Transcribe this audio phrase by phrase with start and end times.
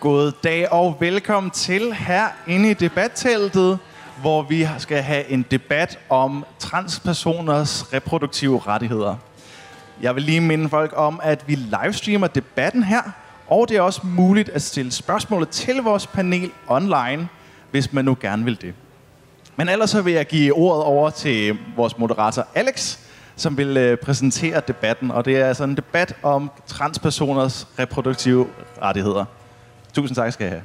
[0.00, 3.78] God dag og velkommen til her inde i debatteltet,
[4.20, 9.16] hvor vi skal have en debat om transpersoners reproduktive rettigheder.
[10.02, 13.02] Jeg vil lige minde folk om, at vi livestreamer debatten her,
[13.48, 17.28] og det er også muligt at stille spørgsmål til vores panel online,
[17.70, 18.74] hvis man nu gerne vil det.
[19.56, 22.98] Men ellers så vil jeg give ordet over til vores moderator Alex,
[23.36, 25.10] som vil øh, præsentere debatten.
[25.10, 28.46] Og det er altså en debat om transpersoners reproduktive
[28.82, 29.24] rettigheder.
[29.92, 30.62] Tusind tak skal jeg have.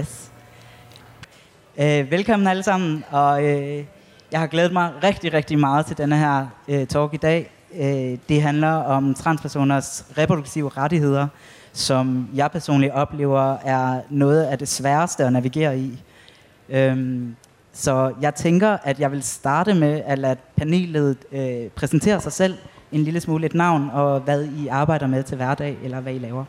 [0.00, 0.30] Yes.
[1.78, 3.84] Øh, velkommen alle sammen, og øh,
[4.32, 7.50] jeg har glædet mig rigtig, rigtig meget til denne her øh, talk i dag.
[7.74, 11.26] Øh, det handler om transpersoners reproduktive rettigheder,
[11.72, 16.02] som jeg personligt oplever er noget af det sværeste at navigere i.
[16.68, 17.36] Øhm,
[17.72, 22.54] så jeg tænker, at jeg vil starte med at lade panelet øh, præsentere sig selv,
[22.92, 26.18] en lille smule et navn, og hvad I arbejder med til hverdag, eller hvad I
[26.18, 26.44] laver.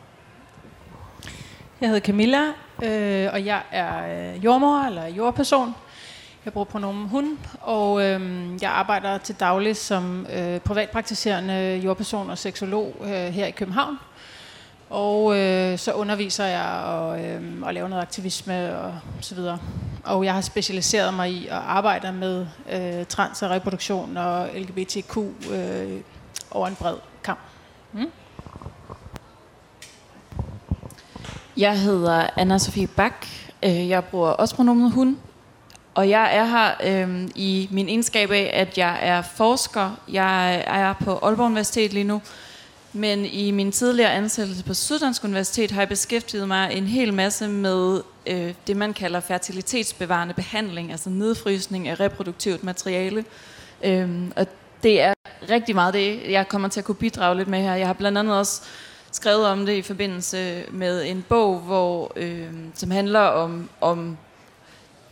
[1.80, 2.42] Jeg hedder Camilla,
[2.82, 5.74] øh, og jeg er øh, jordmor eller jordperson.
[6.44, 12.38] Jeg bruger pronomen hun, og øh, jeg arbejder til daglig som øh, privatpraktiserende jordperson og
[12.38, 13.98] seksolog øh, her i København.
[14.90, 19.58] Og øh, så underviser jeg og, øh, og laver noget aktivisme og så videre.
[20.04, 25.16] Og jeg har specialiseret mig i at arbejde med øh, trans og reproduktion og LGBTQ
[25.52, 26.00] øh,
[26.50, 27.40] over en bred kamp.
[27.92, 28.10] Mm.
[31.56, 33.26] Jeg hedder anna Sofie Bak.
[33.64, 35.18] Øh, jeg bruger også pronomen hun.
[35.94, 40.00] Og jeg er her øh, i min egenskab af, at jeg er forsker.
[40.12, 42.22] Jeg er på Aalborg Universitet lige nu.
[42.92, 47.48] Men i min tidligere ansættelse på Syddansk Universitet har jeg beskæftiget mig en hel masse
[47.48, 53.24] med øh, det, man kalder fertilitetsbevarende behandling, altså nedfrysning af reproduktivt materiale.
[53.84, 54.46] Øh, og
[54.82, 55.12] det er
[55.50, 57.74] rigtig meget det, jeg kommer til at kunne bidrage lidt med her.
[57.74, 58.62] Jeg har blandt andet også
[59.16, 64.18] skrevet om det i forbindelse med en bog, hvor, øh, som handler om, om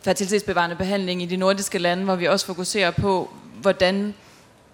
[0.03, 3.31] fertilitetsbevarende behandling i de nordiske lande, hvor vi også fokuserer på,
[3.61, 4.15] hvordan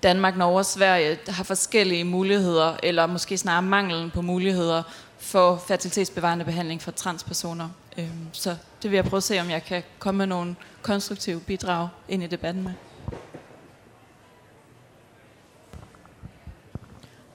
[0.02, 4.82] Danmark, Norge og Sverige har forskellige muligheder, eller måske snarere manglen på muligheder
[5.18, 7.68] for fertilitetsbevarende behandling for transpersoner.
[7.98, 11.40] Øhm, så det vil jeg prøve at se, om jeg kan komme med nogle konstruktive
[11.40, 12.72] bidrag ind i debatten med.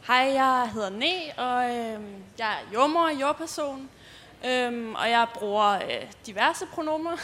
[0.08, 2.02] Hej, jeg hedder Ne, og øh,
[2.38, 3.90] jeg er jordmor og jordperson,
[4.46, 7.12] øh, og jeg bruger øh, diverse pronomer.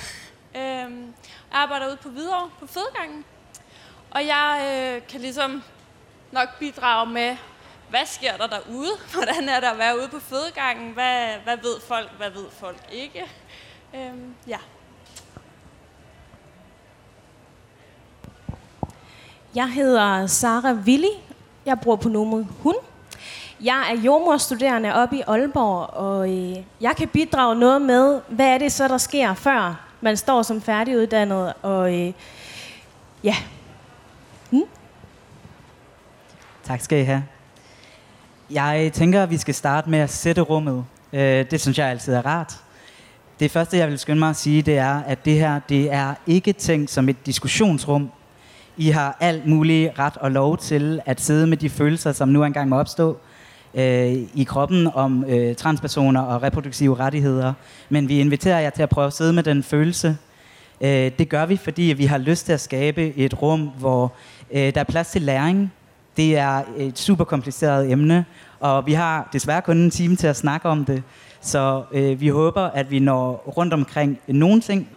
[0.55, 0.89] øh, jeg
[1.51, 3.25] arbejder ude på Hvidovre på fødegangen,
[4.11, 5.63] og jeg øh, kan ligesom
[6.31, 7.37] nok bidrage med,
[7.89, 8.91] hvad sker der derude?
[9.13, 10.93] Hvordan er der at være ude på fødegangen?
[10.93, 13.25] Hvad, hvad ved folk, hvad ved folk ikke?
[13.95, 14.13] Øh,
[14.47, 14.59] ja.
[19.55, 21.30] Jeg hedder Sara Willi,
[21.65, 22.75] jeg bruger pronomet hun.
[23.63, 28.57] Jeg er jordmorstuderende oppe i Aalborg, og øh, jeg kan bidrage noget med, hvad er
[28.57, 31.53] det så, der sker, før man står som færdiguddannet.
[31.61, 32.13] Og øh,
[33.23, 33.35] ja.
[34.49, 34.63] Hmm?
[36.63, 37.23] Tak skal I have.
[38.51, 40.85] Jeg tænker, at vi skal starte med at sætte rummet.
[41.13, 42.53] Øh, det synes jeg altid er rart.
[43.39, 46.13] Det første, jeg vil skynde mig at sige, det er, at det her det er
[46.27, 48.11] ikke tænkt som et diskussionsrum
[48.77, 52.43] i har alt muligt ret og lov til at sidde med de følelser, som nu
[52.43, 53.17] engang må opstå
[53.73, 57.53] øh, i kroppen om øh, transpersoner og reproduktive rettigheder.
[57.89, 60.17] Men vi inviterer jer til at prøve at sidde med den følelse.
[60.81, 64.13] Øh, det gør vi, fordi vi har lyst til at skabe et rum, hvor
[64.51, 65.73] øh, der er plads til læring.
[66.17, 68.25] Det er et super kompliceret emne,
[68.59, 71.03] og vi har desværre kun en time til at snakke om det.
[71.41, 74.89] Så øh, vi håber, at vi når rundt omkring nogle ting,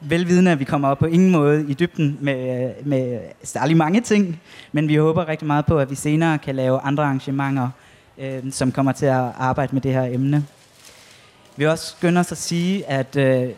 [0.00, 4.40] velvidende, at vi kommer op på ingen måde i dybden med, med særlig mange ting,
[4.72, 7.68] men vi håber rigtig meget på, at vi senere kan lave andre arrangementer,
[8.18, 10.46] øh, som kommer til at arbejde med det her emne.
[11.56, 13.48] Vi også skynder os at sige, at øh,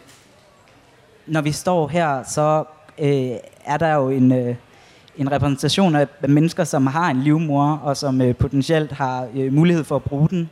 [1.26, 2.64] når vi står her, så
[2.98, 3.30] øh,
[3.64, 4.54] er der jo en, øh,
[5.16, 9.84] en repræsentation af mennesker, som har en livmor, og som øh, potentielt har øh, mulighed
[9.84, 10.50] for at bruge den.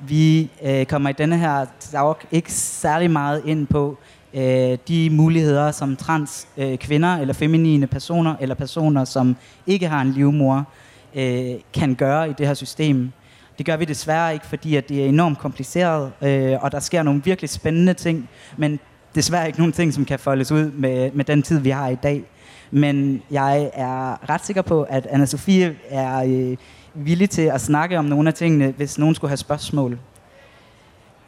[0.00, 5.10] Vi øh, kommer i denne her talk ikke særlig meget ind på, øh, Øh, de
[5.10, 9.36] muligheder, som trans øh, kvinder eller feminine personer eller personer, som
[9.66, 10.68] ikke har en livmor,
[11.14, 13.12] øh, kan gøre i det her system.
[13.58, 17.02] Det gør vi desværre ikke, fordi at det er enormt kompliceret, øh, og der sker
[17.02, 18.80] nogle virkelig spændende ting, men
[19.14, 21.94] desværre ikke nogen ting, som kan foldes ud med, med den tid, vi har i
[21.94, 22.24] dag.
[22.70, 26.56] Men jeg er ret sikker på, at anna Sofie er øh,
[26.94, 29.98] villig til at snakke om nogle af tingene, hvis nogen skulle have spørgsmål.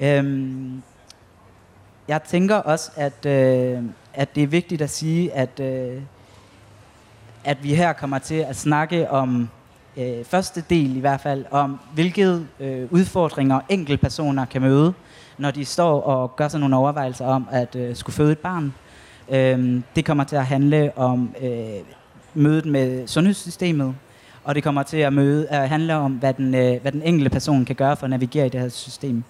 [0.00, 0.82] Øhm,
[2.08, 3.82] jeg tænker også, at, øh,
[4.14, 6.02] at det er vigtigt at sige, at, øh,
[7.44, 9.48] at vi her kommer til at snakke om
[9.96, 14.94] øh, første del i hvert fald om, hvilke øh, udfordringer enkeltpersoner kan møde,
[15.38, 18.74] når de står og gør sig nogle overvejelser om at øh, skulle føde et barn.
[19.28, 21.50] Øh, det kommer til at handle om øh,
[22.34, 23.94] mødet med sundhedssystemet,
[24.44, 27.30] og det kommer til at, møde, at handle om, hvad den, øh, hvad den enkelte
[27.30, 29.24] person kan gøre for at navigere i det her system.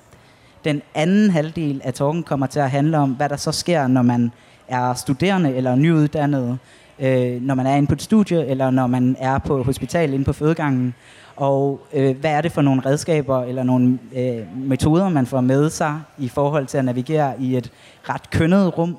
[0.66, 4.02] Den anden halvdel af talken kommer til at handle om, hvad der så sker, når
[4.02, 4.32] man
[4.68, 6.58] er studerende eller nyuddannet,
[6.98, 10.24] øh, når man er inde på et studie, eller når man er på hospital inde
[10.24, 10.94] på fødegangen.
[11.36, 15.70] Og øh, hvad er det for nogle redskaber eller nogle øh, metoder, man får med
[15.70, 17.72] sig i forhold til at navigere i et
[18.08, 18.96] ret kønnet rum?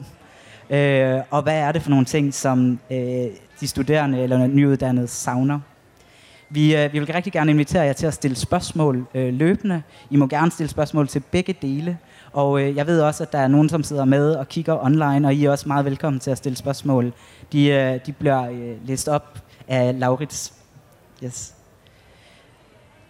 [0.69, 3.27] Øh, og hvad er det for nogle ting, som øh,
[3.59, 5.59] de studerende eller nyuddannede savner?
[6.49, 9.81] Vi, øh, vi vil rigtig gerne invitere jer til at stille spørgsmål øh, løbende.
[10.09, 11.97] I må gerne stille spørgsmål til begge dele.
[12.33, 15.27] Og øh, jeg ved også, at der er nogen, som sidder med og kigger online,
[15.27, 17.13] og I er også meget velkommen til at stille spørgsmål.
[17.51, 20.53] De, øh, de bliver øh, læst op af Laurits.
[21.23, 21.53] Yes.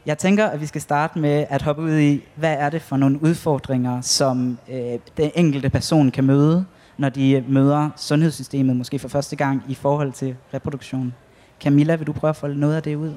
[0.05, 2.97] Jeg tænker, at vi skal starte med at hoppe ud i, hvad er det for
[2.97, 6.65] nogle udfordringer, som øh, den enkelte person kan møde,
[6.97, 11.13] når de øh, møder sundhedssystemet, måske for første gang, i forhold til reproduktion.
[11.61, 13.13] Camilla, vil du prøve at folde noget af det ud?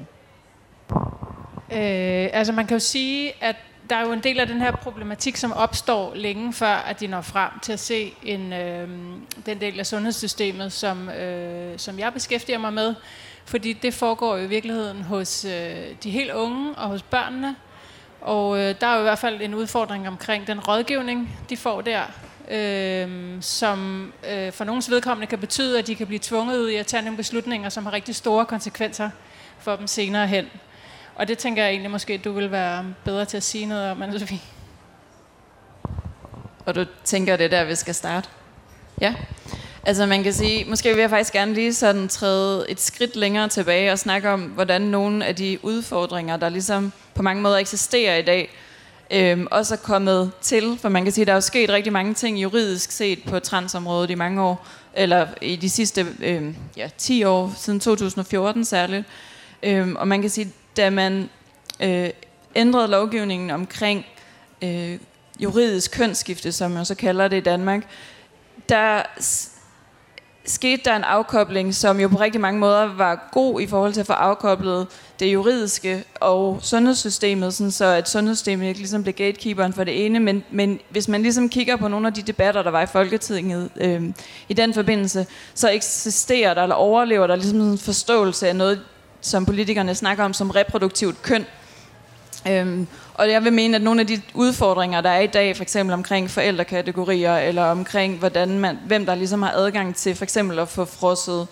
[1.71, 3.55] Øh, altså man kan jo sige, at
[3.89, 7.07] der er jo en del af den her problematik, som opstår længe før, at de
[7.07, 8.89] når frem til at se en, øh,
[9.45, 12.95] den del af sundhedssystemet, som, øh, som jeg beskæftiger mig med.
[13.45, 15.51] Fordi det foregår jo i virkeligheden hos øh,
[16.03, 17.55] de helt unge og hos børnene.
[18.21, 21.81] Og øh, der er jo i hvert fald en udfordring omkring den rådgivning, de får
[21.81, 22.01] der,
[22.51, 26.75] øh, som øh, for nogens vedkommende kan betyde, at de kan blive tvunget ud i
[26.75, 29.09] at tage nogle beslutninger, som har rigtig store konsekvenser
[29.59, 30.45] for dem senere hen.
[31.15, 33.91] Og det tænker jeg egentlig måske, at du vil være bedre til at sige noget
[33.91, 34.39] om, Anne-Sophie.
[36.65, 38.29] Og du tænker, det er der, vi skal starte?
[39.01, 39.15] Ja.
[39.85, 43.47] Altså man kan sige, måske vil jeg faktisk gerne lige sådan træde et skridt længere
[43.47, 48.15] tilbage og snakke om, hvordan nogle af de udfordringer, der ligesom på mange måder eksisterer
[48.15, 48.49] i dag,
[49.11, 50.77] øhm, også er kommet til.
[50.81, 53.39] For man kan sige, at der er jo sket rigtig mange ting juridisk set på
[53.39, 59.05] transområdet i mange år, eller i de sidste øhm, ja, 10 år, siden 2014 særligt.
[59.63, 61.29] Øhm, og man kan sige, da man
[61.79, 62.09] øh,
[62.55, 64.05] ændrede lovgivningen omkring
[64.61, 64.97] øh,
[65.39, 67.87] juridisk kønsskifte, som man så kalder det i Danmark,
[68.69, 69.01] der
[70.45, 73.99] skete der en afkobling, som jo på rigtig mange måder var god i forhold til
[73.99, 74.87] at få afkoblet
[75.19, 80.19] det juridiske og sundhedssystemet, sådan så at sundhedssystemet ikke ligesom blev gatekeeperen for det ene,
[80.19, 83.69] men, men hvis man ligesom kigger på nogle af de debatter, der var i Folketinget
[83.75, 84.03] øh,
[84.49, 88.81] i den forbindelse, så eksisterer der eller overlever der ligesom en forståelse af noget,
[89.21, 91.45] som politikerne snakker om som reproduktivt køn.
[92.47, 95.63] Øhm, og jeg vil mene, at nogle af de udfordringer, der er i dag, for
[95.63, 100.59] eksempel omkring forældrekategorier, eller omkring, hvordan man, hvem der ligesom har adgang til for eksempel
[100.59, 101.47] at få frosset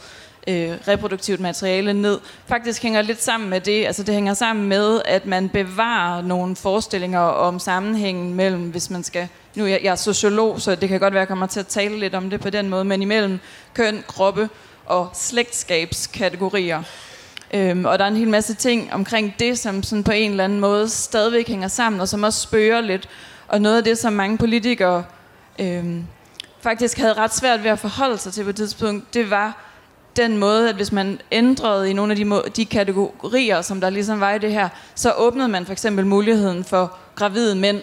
[0.48, 3.86] øh, reproduktivt materiale ned, faktisk hænger lidt sammen med det.
[3.86, 9.04] Altså det hænger sammen med, at man bevarer nogle forestillinger om sammenhængen mellem, hvis man
[9.04, 9.28] skal...
[9.56, 11.68] Nu jeg, jeg er sociolog, så det kan godt være, at jeg kommer til at
[11.68, 13.40] tale lidt om det på den måde, men imellem
[13.74, 14.50] køn, kroppe
[14.86, 16.84] og slægtskabskategorier.
[17.54, 20.44] Øhm, og der er en hel masse ting omkring det, som sådan på en eller
[20.44, 23.10] anden måde stadigvæk hænger sammen, og som også spørger lidt.
[23.48, 25.04] Og noget af det, som mange politikere
[25.60, 26.04] øhm,
[26.62, 29.66] faktisk havde ret svært ved at forholde sig til på et tidspunkt, det var
[30.16, 33.90] den måde, at hvis man ændrede i nogle af de, må- de kategorier, som der
[33.90, 37.82] ligesom var i det her, så åbnede man for eksempel muligheden for gravide mænd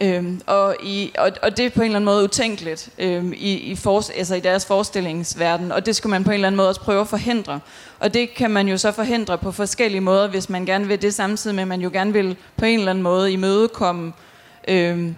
[0.00, 3.52] Øhm, og, i, og, og det er på en eller anden måde utænkeligt øhm, i,
[3.52, 6.68] i, for, altså i deres forestillingsverden, og det skulle man på en eller anden måde
[6.68, 7.60] også prøve at forhindre.
[7.98, 11.14] Og det kan man jo så forhindre på forskellige måder, hvis man gerne vil det
[11.14, 14.12] samtidig med, at man jo gerne vil på en eller anden måde imødekomme
[14.68, 15.16] øhm,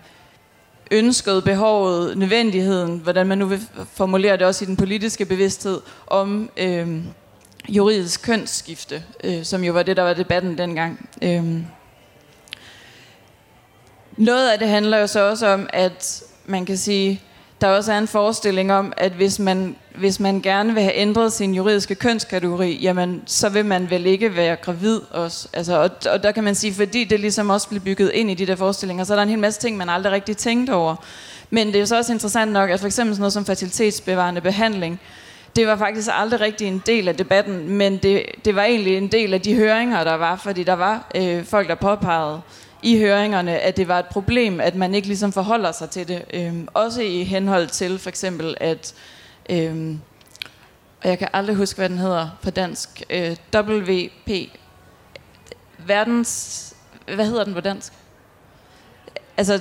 [0.90, 3.60] ønsket, behovet, nødvendigheden, hvordan man nu vil
[3.92, 7.04] formulere det også i den politiske bevidsthed, om øhm,
[7.68, 11.08] juridisk kønsskifte, øh, som jo var det, der var debatten dengang.
[11.22, 11.64] Øhm.
[14.18, 17.22] Noget af det handler jo så også om, at man kan sige,
[17.60, 21.32] der også er en forestilling om, at hvis man, hvis man gerne vil have ændret
[21.32, 25.48] sin juridiske kønskategori, jamen, så vil man vel ikke være gravid også.
[25.52, 28.34] Altså, og, og der kan man sige, fordi det ligesom også bliver bygget ind i
[28.34, 30.96] de der forestillinger, så er der en hel masse ting, man aldrig rigtig tænkt over.
[31.50, 34.40] Men det er jo så også interessant nok, at for eksempel sådan noget som fertilitetsbevarende
[34.40, 35.00] behandling,
[35.56, 39.08] det var faktisk aldrig rigtig en del af debatten, men det, det var egentlig en
[39.08, 42.40] del af de høringer, der var, fordi der var øh, folk, der påpegede,
[42.82, 46.24] i høringerne, at det var et problem, at man ikke ligesom forholder sig til det.
[46.34, 48.94] Øhm, også i henhold til for eksempel, at...
[49.50, 50.00] Øhm,
[51.02, 53.02] og jeg kan aldrig huske, hvad den hedder på dansk.
[53.10, 54.30] Øh, WP.
[55.78, 56.64] Verdens...
[57.14, 57.92] Hvad hedder den på dansk?
[59.36, 59.60] Altså,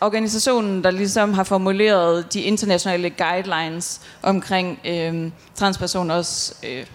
[0.00, 6.86] organisationen, der ligesom har formuleret de internationale guidelines omkring øh, transpersoners øh,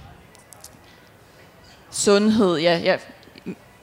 [1.92, 2.58] sundhed.
[2.58, 2.98] Ja, ja,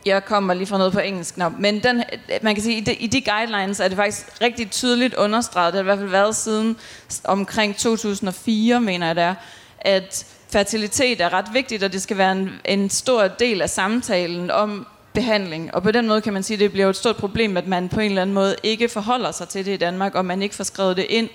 [0.06, 1.36] jeg kommer lige fra noget på engelsk.
[1.36, 2.02] Nå, men den,
[2.42, 5.78] man kan sige, i de, i de guidelines er det faktisk rigtig tydeligt understreget, det
[5.78, 6.76] har i hvert fald været siden
[7.24, 9.34] omkring 2004, mener jeg det er,
[9.80, 14.50] at fertilitet er ret vigtigt, og det skal være en, en stor del af samtalen
[14.50, 15.74] om behandling.
[15.74, 17.88] Og på den måde kan man sige, at det bliver et stort problem, at man
[17.88, 20.54] på en eller anden måde ikke forholder sig til det i Danmark, og man ikke
[20.54, 21.28] får skrevet det ind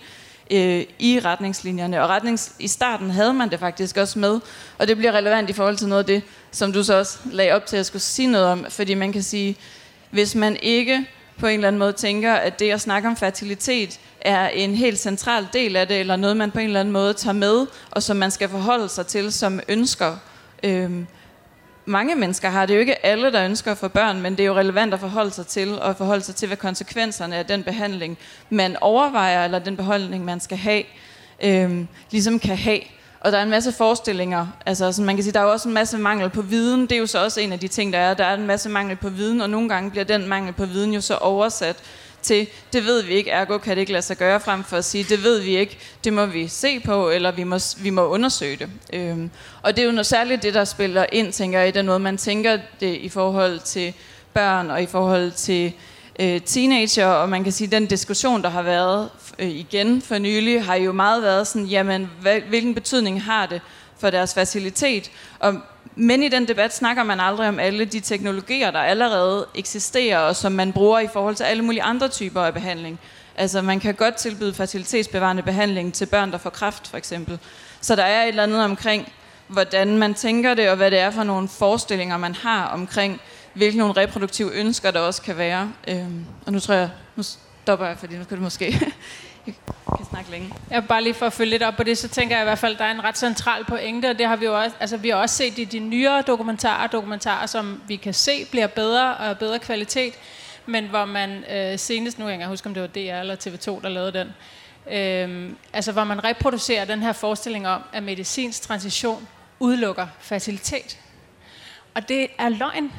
[0.52, 2.02] øh, i retningslinjerne.
[2.04, 4.40] Og retnings, i starten havde man det faktisk også med,
[4.78, 7.52] og det bliver relevant i forhold til noget af det, som du så også lagde
[7.52, 9.58] op til at skulle sige noget om, fordi man kan sige,
[10.10, 11.06] hvis man ikke
[11.38, 15.00] på en eller anden måde tænker, at det at snakke om fertilitet er en helt
[15.00, 18.04] central del af det, eller noget, man på en eller anden måde tager med, og
[18.04, 20.18] som man skal forholde sig til som ønsker.
[20.64, 21.08] Øhm,
[21.86, 24.48] mange mennesker har det jo ikke alle, der ønsker at få børn, men det er
[24.48, 28.18] jo relevant at forholde sig til, og forholde sig til, hvad konsekvenserne af den behandling,
[28.50, 30.84] man overvejer, eller den behandling, man skal have,
[31.44, 32.82] øhm, ligesom kan have.
[33.20, 34.48] Og der er en masse forestillinger.
[34.66, 36.82] Altså, som man kan sige, der er jo også en masse mangel på viden.
[36.82, 38.14] Det er jo så også en af de ting, der er.
[38.14, 40.94] Der er en masse mangel på viden, og nogle gange bliver den mangel på viden
[40.94, 41.76] jo så oversat
[42.22, 44.86] til, det ved vi ikke, ergo kan det ikke lade sig gøre, frem for at
[44.86, 48.08] sige, det ved vi ikke, det må vi se på, eller vi må, vi må
[48.08, 48.70] undersøge det.
[48.94, 49.30] Øhm,
[49.62, 52.00] og det er jo noget særligt det, der spiller ind, tænker jeg, i den måde,
[52.00, 53.94] man tænker det i forhold til
[54.34, 55.74] børn, og i forhold til
[56.20, 59.10] øh, teenager, og man kan sige, den diskussion, der har været
[59.40, 63.62] øh, igen for nylig, har jo meget været sådan, jamen, hvad, hvilken betydning har det
[64.00, 65.12] for deres facilitet?
[65.40, 65.54] Og
[65.96, 70.36] men i den debat snakker man aldrig om alle de teknologier, der allerede eksisterer, og
[70.36, 73.00] som man bruger i forhold til alle mulige andre typer af behandling.
[73.36, 77.40] Altså man kan godt tilbyde fertilitetsbevarende behandling til børn, der får kræft for eksempel.
[77.82, 79.12] Så der er et eller andet omkring,
[79.48, 83.22] hvordan man tænker det, og hvad det er for nogle forestillinger, man har omkring,
[83.54, 85.72] hvilke nogle reproduktive ønsker, der også kan være.
[85.88, 88.94] Øhm, og nu tror jeg, nu stopper jeg, fordi nu kan det måske
[89.48, 89.54] jeg
[89.98, 90.54] kan snakke længe.
[90.70, 92.60] Jeg bare lige for at følge lidt op på det, så tænker jeg i hvert
[92.60, 94.98] fald, at der er en ret central pointe, og det har vi jo også, altså
[94.98, 99.18] vi har også set i de nyere dokumentarer, dokumentarer, som vi kan se bliver bedre
[99.18, 100.14] og bedre kvalitet,
[100.66, 103.82] men hvor man øh, senest, nu kan jeg huske, om det var DR eller TV2,
[103.82, 104.28] der lavede den,
[104.92, 109.28] øh, altså hvor man reproducerer den her forestilling om, at medicinsk transition
[109.60, 111.00] udelukker facilitet.
[111.96, 112.92] Og det er løgn.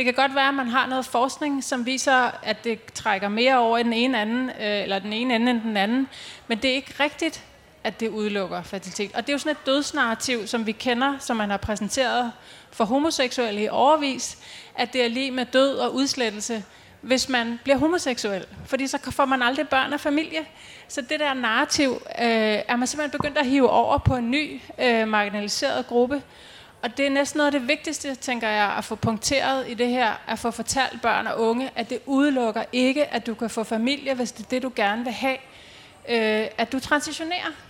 [0.00, 3.58] Det kan godt være, at man har noget forskning, som viser, at det trækker mere
[3.58, 6.08] over i den ene, anden, øh, eller den ene ende end den anden.
[6.48, 7.44] Men det er ikke rigtigt,
[7.84, 9.10] at det udelukker fertilitet.
[9.14, 12.32] Og det er jo sådan et dødsnarrativ, som vi kender, som man har præsenteret
[12.70, 14.38] for homoseksuelle i overvis,
[14.74, 16.64] at det er lige med død og udslettelse,
[17.00, 18.46] hvis man bliver homoseksuel.
[18.66, 20.46] Fordi så får man aldrig børn og familie.
[20.88, 24.60] Så det der narrativ øh, er man simpelthen begyndt at hive over på en ny
[24.78, 26.22] øh, marginaliseret gruppe,
[26.82, 29.88] og det er næsten noget af det vigtigste, tænker jeg, at få punkteret i det
[29.88, 33.64] her, at få fortalt børn og unge, at det udelukker ikke, at du kan få
[33.64, 35.36] familie, hvis det er det, du gerne vil have.
[36.08, 37.69] Øh, at du transitionerer.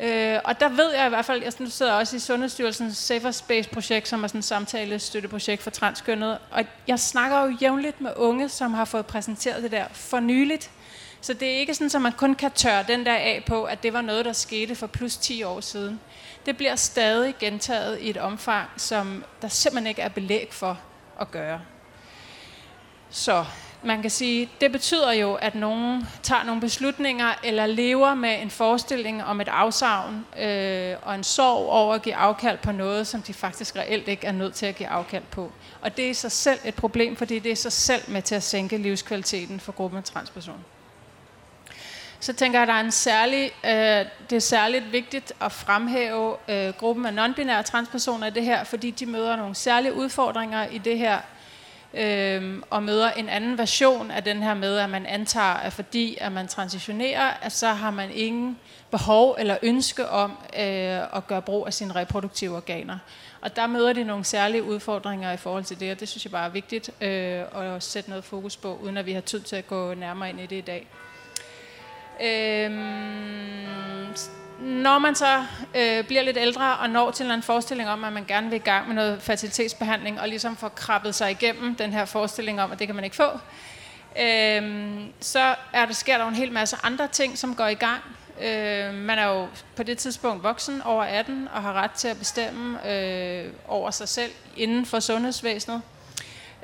[0.00, 3.30] Øh, og der ved jeg i hvert fald, jeg nu sidder også i Sundhedsstyrelsens Safer
[3.30, 6.38] Space-projekt, som er sådan et samtalestøtteprojekt for transkønnet.
[6.50, 10.70] Og jeg snakker jo jævnligt med unge, som har fået præsenteret det der for nyligt.
[11.20, 13.82] Så det er ikke sådan, at man kun kan tørre den der af på, at
[13.82, 16.00] det var noget, der skete for plus 10 år siden
[16.46, 20.78] det bliver stadig gentaget i et omfang, som der simpelthen ikke er belæg for
[21.20, 21.60] at gøre.
[23.10, 23.44] Så
[23.82, 28.50] man kan sige, det betyder jo, at nogen tager nogle beslutninger eller lever med en
[28.50, 33.22] forestilling om et afsavn øh, og en sorg over at give afkald på noget, som
[33.22, 35.52] de faktisk reelt ikke er nødt til at give afkald på.
[35.80, 38.22] Og det er i sig selv et problem, fordi det er i sig selv med
[38.22, 40.62] til at sænke livskvaliteten for gruppen af transpersoner
[42.20, 46.36] så tænker jeg, at der er en særlig, øh, det er særligt vigtigt at fremhæve
[46.48, 50.78] øh, gruppen af nonbinære transpersoner i det her, fordi de møder nogle særlige udfordringer i
[50.78, 51.18] det her,
[51.94, 56.18] øh, og møder en anden version af den her med, at man antager, at fordi
[56.20, 58.58] at man transitionerer, at så har man ingen
[58.90, 62.98] behov eller ønske om øh, at gøre brug af sine reproduktive organer.
[63.40, 66.32] Og der møder de nogle særlige udfordringer i forhold til det, og det synes jeg
[66.32, 69.56] bare er vigtigt øh, at sætte noget fokus på, uden at vi har tid til
[69.56, 70.86] at gå nærmere ind i det i dag.
[72.22, 72.70] Øh,
[74.60, 75.44] når man så
[75.74, 78.64] øh, bliver lidt ældre og når til en forestilling om, at man gerne vil i
[78.64, 82.78] gang med noget fertilitetsbehandling, og ligesom får krabbet sig igennem den her forestilling om, at
[82.78, 83.30] det kan man ikke få,
[84.20, 88.00] øh, så er der, sker der en hel masse andre ting, som går i gang.
[88.40, 89.46] Øh, man er jo
[89.76, 94.08] på det tidspunkt voksen over 18 og har ret til at bestemme øh, over sig
[94.08, 95.82] selv inden for sundhedsvæsenet.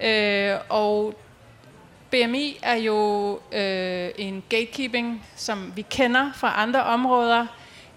[0.03, 1.15] Øh, og
[2.11, 7.47] BMI er jo øh, en gatekeeping, som vi kender fra andre områder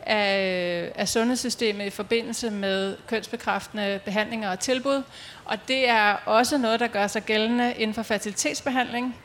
[0.06, 5.04] af, øh, af sundhedssystemet i forbindelse med kønsbekræftende behandlinger og tilbud.
[5.46, 9.16] Og det er også noget, der gør sig gældende inden for fertilitetsbehandling.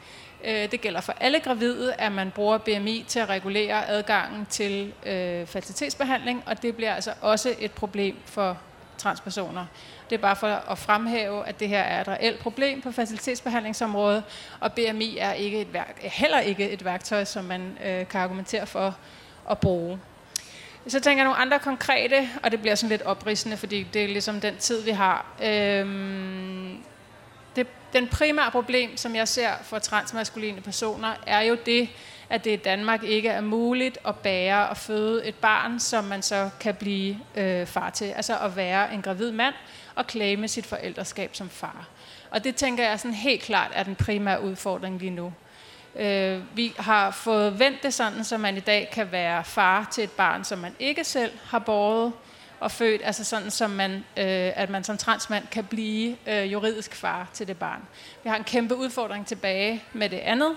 [0.44, 4.92] Øh, det gælder for alle gravide, at man bruger BMI til at regulere adgangen til
[5.06, 8.58] øh, fertilitetsbehandling, og det bliver altså også et problem for
[8.98, 9.66] transpersoner.
[10.10, 14.24] Det er bare for at fremhæve, at det her er et reelt problem på fertilitetsbehandlingsområdet,
[14.60, 18.66] og BMI er ikke et værk, heller ikke et værktøj, som man øh, kan argumentere
[18.66, 18.96] for
[19.50, 19.98] at bruge.
[20.88, 24.08] Så tænker jeg nogle andre konkrete, og det bliver sådan lidt opridsende, fordi det er
[24.08, 25.26] ligesom den tid, vi har.
[25.42, 26.78] Øhm,
[27.56, 31.88] det, den primære problem, som jeg ser for transmaskuline personer, er jo det,
[32.30, 36.22] at det i Danmark ikke er muligt at bære og føde et barn, som man
[36.22, 38.04] så kan blive øh, far til.
[38.04, 39.54] Altså at være en gravid mand
[39.94, 41.88] og klage sit forældreskab som far.
[42.30, 45.32] Og det tænker jeg sådan helt klart er den primære udfordring lige nu.
[45.96, 50.04] Øh, vi har fået vendt det sådan, så man i dag kan være far til
[50.04, 52.12] et barn, som man ikke selv har båret
[52.60, 56.94] og født, altså sådan, som man, øh, at man som transmand kan blive øh, juridisk
[56.94, 57.80] far til det barn.
[58.22, 60.56] Vi har en kæmpe udfordring tilbage med det andet.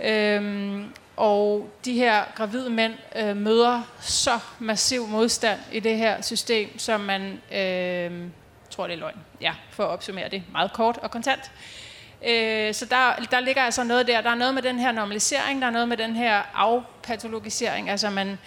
[0.00, 6.78] Øhm, og de her gravide mænd øh, møder så massiv modstand i det her system,
[6.78, 8.28] som man øh,
[8.70, 9.16] tror, det er løgn.
[9.40, 11.40] Ja, for at opsummere det meget kort og kontant.
[11.40, 11.79] Øh,
[12.28, 14.20] Øh, så der, der ligger altså noget der.
[14.20, 18.10] Der er noget med den her normalisering, der er noget med den her afpatologisering, altså
[18.10, 18.38] man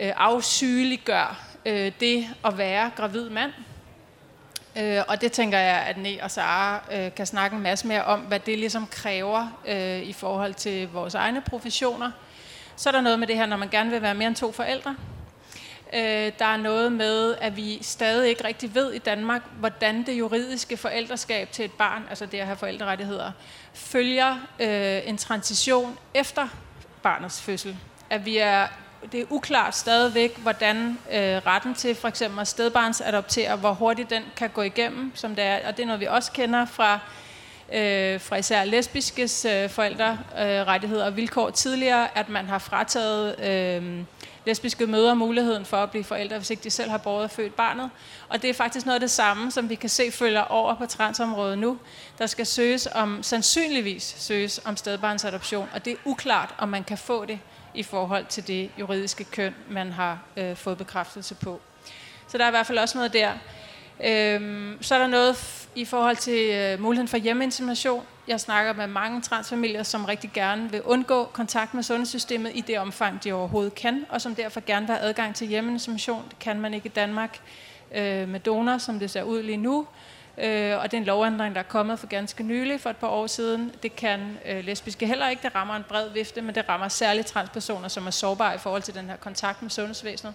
[0.00, 3.52] øh, afsygeliggør øh, det at være gravid mand.
[4.76, 8.04] Øh, og det tænker jeg, at Ne og Sara øh, kan snakke en masse mere
[8.04, 12.10] om, hvad det ligesom kræver øh, i forhold til vores egne professioner.
[12.76, 14.52] Så er der noget med det her, når man gerne vil være mere end to
[14.52, 14.96] forældre.
[15.94, 20.18] Øh, der er noget med, at vi stadig ikke rigtig ved i Danmark, hvordan det
[20.18, 23.32] juridiske forældreskab til et barn, altså det at have forældrerettigheder,
[23.74, 26.48] følger øh, en transition efter
[27.02, 27.76] barnets fødsel.
[28.10, 28.66] At vi er
[29.12, 34.10] det er uklart stadigvæk, hvordan øh, retten til for eksempel at stedbarns adopterer, hvor hurtigt
[34.10, 35.68] den kan gå igennem, som det er.
[35.68, 37.00] Og det er noget, vi også kender fra,
[37.72, 44.04] øh, fra især lesbiskes øh, forældrerettigheder øh, og vilkår tidligere, at man har frataget øh,
[44.46, 47.56] lesbiske mødre muligheden for at blive forældre, hvis ikke de selv har båret og født
[47.56, 47.90] barnet.
[48.28, 50.86] Og det er faktisk noget af det samme, som vi kan se følger over på
[50.86, 51.78] transområdet nu.
[52.18, 56.98] Der skal søges om, sandsynligvis søges om stedbarnsadoption, og det er uklart, om man kan
[56.98, 57.38] få det
[57.74, 61.60] i forhold til det juridiske køn, man har øh, fået bekræftelse på.
[62.28, 63.32] Så der er i hvert fald også noget der.
[64.04, 68.04] Øhm, så er der noget i forhold til øh, muligheden for hjemmeinsemination.
[68.28, 72.78] Jeg snakker med mange transfamilier, som rigtig gerne vil undgå kontakt med sundhedssystemet i det
[72.78, 76.24] omfang, de overhovedet kan, og som derfor gerne vil have adgang til hjemmeinsemination.
[76.30, 77.38] Det kan man ikke i Danmark
[77.94, 79.86] øh, med donor, som det ser ud lige nu.
[80.38, 83.08] Øh, og det er en lovændring, der er kommet for ganske nylig, for et par
[83.08, 83.72] år siden.
[83.82, 85.42] Det kan øh, lesbiske heller ikke.
[85.42, 88.82] Det rammer en bred vifte, men det rammer særligt transpersoner, som er sårbare i forhold
[88.82, 90.34] til den her kontakt med sundhedsvæsenet.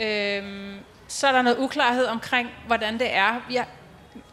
[0.00, 0.74] Øh,
[1.10, 3.40] så er der noget uklarhed omkring, hvordan det er.
[3.50, 3.66] Jeg,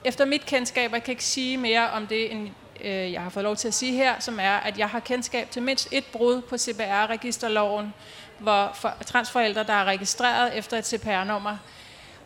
[0.04, 2.50] efter mit kendskab, jeg kan ikke sige mere om det, end
[2.82, 5.52] øh, jeg har fået lov til at sige her, som er, at jeg har kendskab
[5.52, 7.94] til mindst et brud på CPR-registerloven,
[8.40, 11.58] hvor for, transforældre, der er registreret efter et CPR-nummer,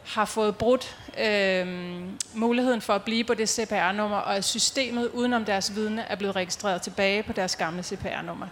[0.05, 1.67] har fået brudt øh,
[2.33, 6.35] muligheden for at blive på det CPR-nummer, og at systemet udenom deres vidne er blevet
[6.35, 8.47] registreret tilbage på deres gamle CPR-nummer.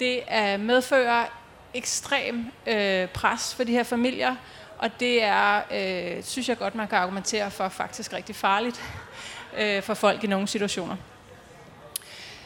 [0.00, 1.24] Det er medfører
[1.74, 4.36] ekstrem øh, pres for de her familier,
[4.82, 8.82] og det er, øh, synes jeg godt, man kan argumentere for, faktisk rigtig farligt
[9.58, 10.96] øh, for folk i nogle situationer.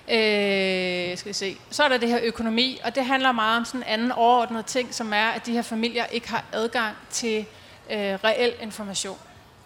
[0.09, 1.57] Øh, skal vi se.
[1.71, 4.67] Så er der det her økonomi, og det handler meget om sådan en anden overordnet
[4.67, 7.47] ting, som er, at de her familier ikke har adgang til
[7.91, 9.19] øh, reel information.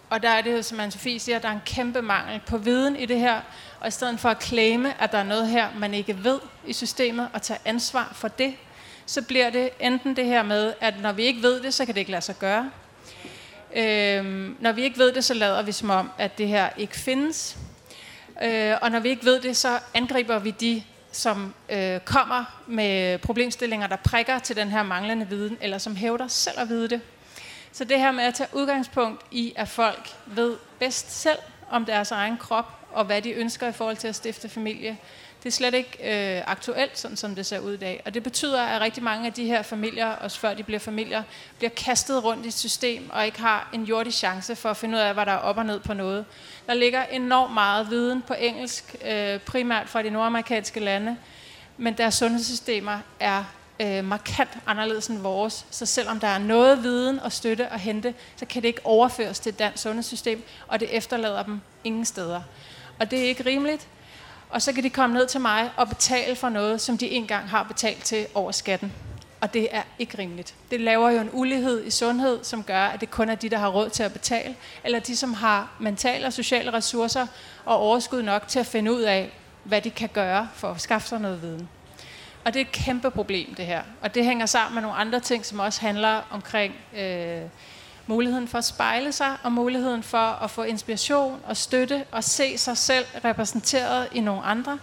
[0.09, 3.05] Og der er det, som Anne-Sophie siger, der er en kæmpe mangel på viden i
[3.05, 3.41] det her.
[3.79, 6.73] Og i stedet for at claime, at der er noget her, man ikke ved i
[6.73, 8.55] systemet, og tage ansvar for det,
[9.11, 11.95] så bliver det enten det her med, at når vi ikke ved det, så kan
[11.95, 12.71] det ikke lade sig gøre.
[13.75, 16.95] Øhm, når vi ikke ved det, så lader vi som om, at det her ikke
[16.95, 17.57] findes.
[18.43, 23.17] Øh, og når vi ikke ved det, så angriber vi de, som øh, kommer med
[23.17, 27.01] problemstillinger, der prikker til den her manglende viden, eller som hævder selv at vide det.
[27.71, 32.11] Så det her med at tage udgangspunkt i, at folk ved bedst selv om deres
[32.11, 34.97] egen krop, og hvad de ønsker i forhold til at stifte familie,
[35.43, 38.01] det er slet ikke øh, aktuelt, sådan som det ser ud i dag.
[38.05, 41.23] Og det betyder, at rigtig mange af de her familier, også før de bliver familier,
[41.57, 44.95] bliver kastet rundt i et system, og ikke har en jordig chance for at finde
[44.95, 46.25] ud af, hvad der er op og ned på noget.
[46.67, 51.17] Der ligger enormt meget viden på engelsk, øh, primært fra de nordamerikanske lande,
[51.77, 53.43] men deres sundhedssystemer er
[53.81, 55.65] øh, markant anderledes end vores.
[55.71, 59.39] Så selvom der er noget viden og støtte at hente, så kan det ikke overføres
[59.39, 62.41] til et dansk sundhedssystem, og det efterlader dem ingen steder.
[62.99, 63.87] Og det er ikke rimeligt.
[64.51, 67.49] Og så kan de komme ned til mig og betale for noget, som de engang
[67.49, 68.93] har betalt til over skatten.
[69.41, 70.55] Og det er ikke rimeligt.
[70.71, 73.57] Det laver jo en ulighed i sundhed, som gør, at det kun er de, der
[73.57, 77.27] har råd til at betale, eller de, som har mentale og sociale ressourcer
[77.65, 79.31] og overskud nok til at finde ud af,
[79.63, 81.69] hvad de kan gøre for at skaffe sig noget viden.
[82.45, 83.81] Og det er et kæmpe problem, det her.
[84.01, 87.41] Og det hænger sammen med nogle andre ting, som også handler omkring øh,
[88.07, 92.57] muligheden for at spejle sig, og muligheden for at få inspiration og støtte og se
[92.57, 94.79] sig selv repræsenteret i nogle andre.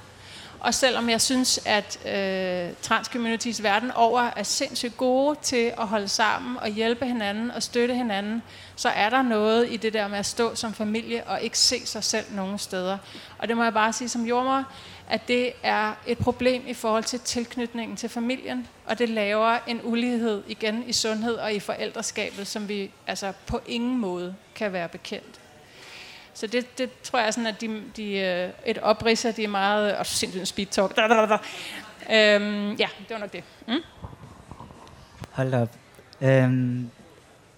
[0.61, 6.09] Og selvom jeg synes, at øh, transcommunities verden over er sindssygt gode til at holde
[6.09, 8.43] sammen og hjælpe hinanden og støtte hinanden,
[8.77, 11.87] så er der noget i det der med at stå som familie og ikke se
[11.87, 12.99] sig selv nogen steder.
[13.39, 14.65] Og det må jeg bare sige som jordmor,
[15.11, 19.81] at det er et problem i forhold til tilknytningen til familien, og det laver en
[19.85, 24.88] ulighed igen i sundhed og i forældreskabet, som vi altså på ingen måde kan være
[24.88, 25.40] bekendt.
[26.35, 29.49] Så det, det tror jeg sådan, at de, de, øh, et oprids af de er
[29.49, 29.97] meget...
[29.97, 30.97] Og sindssygt en speed talk.
[30.97, 31.38] Da, da, da.
[32.11, 33.44] Øhm, ja, det var nok det.
[33.68, 33.75] Mm?
[35.31, 35.68] Hold op.
[36.21, 36.90] Øhm,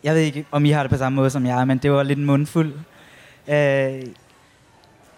[0.03, 2.03] jeg ved ikke, om I har det på samme måde som jeg, men det var
[2.03, 2.75] lidt en mundfuld.
[3.49, 4.03] Øh,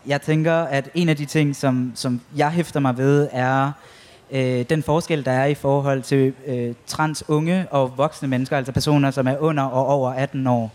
[0.07, 3.73] jeg tænker, at en af de ting, som, som jeg hæfter mig ved, er
[4.33, 8.73] øh, den forskel, der er i forhold til øh, trans unge og voksne mennesker, altså
[8.73, 10.73] personer, som er under og over 18 år,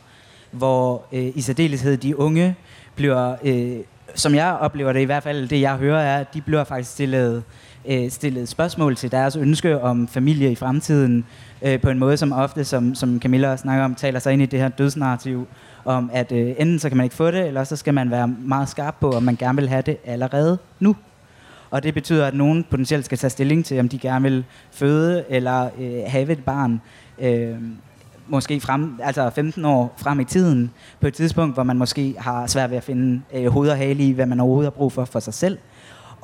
[0.52, 2.56] hvor øh, i særdeleshed de unge
[2.96, 3.78] bliver, øh,
[4.16, 6.92] som jeg oplever det i hvert fald, det jeg hører er, at de bliver faktisk
[6.92, 7.44] stillet,
[7.86, 11.26] øh, stillet spørgsmål til deres ønske om familie i fremtiden,
[11.62, 14.46] øh, på en måde, som ofte, som, som Camilla snakker om, taler sig ind i
[14.46, 15.48] det her dødsnarrativ,
[15.88, 18.28] om at øh, enten så kan man ikke få det, eller så skal man være
[18.28, 20.96] meget skarp på, om man gerne vil have det allerede nu.
[21.70, 25.26] Og det betyder, at nogen potentielt skal tage stilling til, om de gerne vil føde
[25.30, 26.82] eller øh, have et barn.
[27.20, 27.56] Øh,
[28.28, 30.72] måske frem, altså 15 år frem i tiden,
[31.02, 34.04] på et tidspunkt, hvor man måske har svært ved at finde øh, hoved og hale
[34.04, 35.58] i, hvad man overhovedet har brug for for sig selv.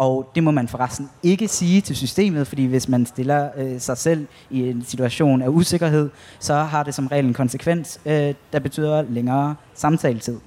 [0.03, 3.97] Og det må man forresten ikke sige til systemet, fordi hvis man stiller øh, sig
[3.97, 8.59] selv i en situation af usikkerhed, så har det som regel en konsekvens, øh, der
[8.59, 10.37] betyder længere samtaletid.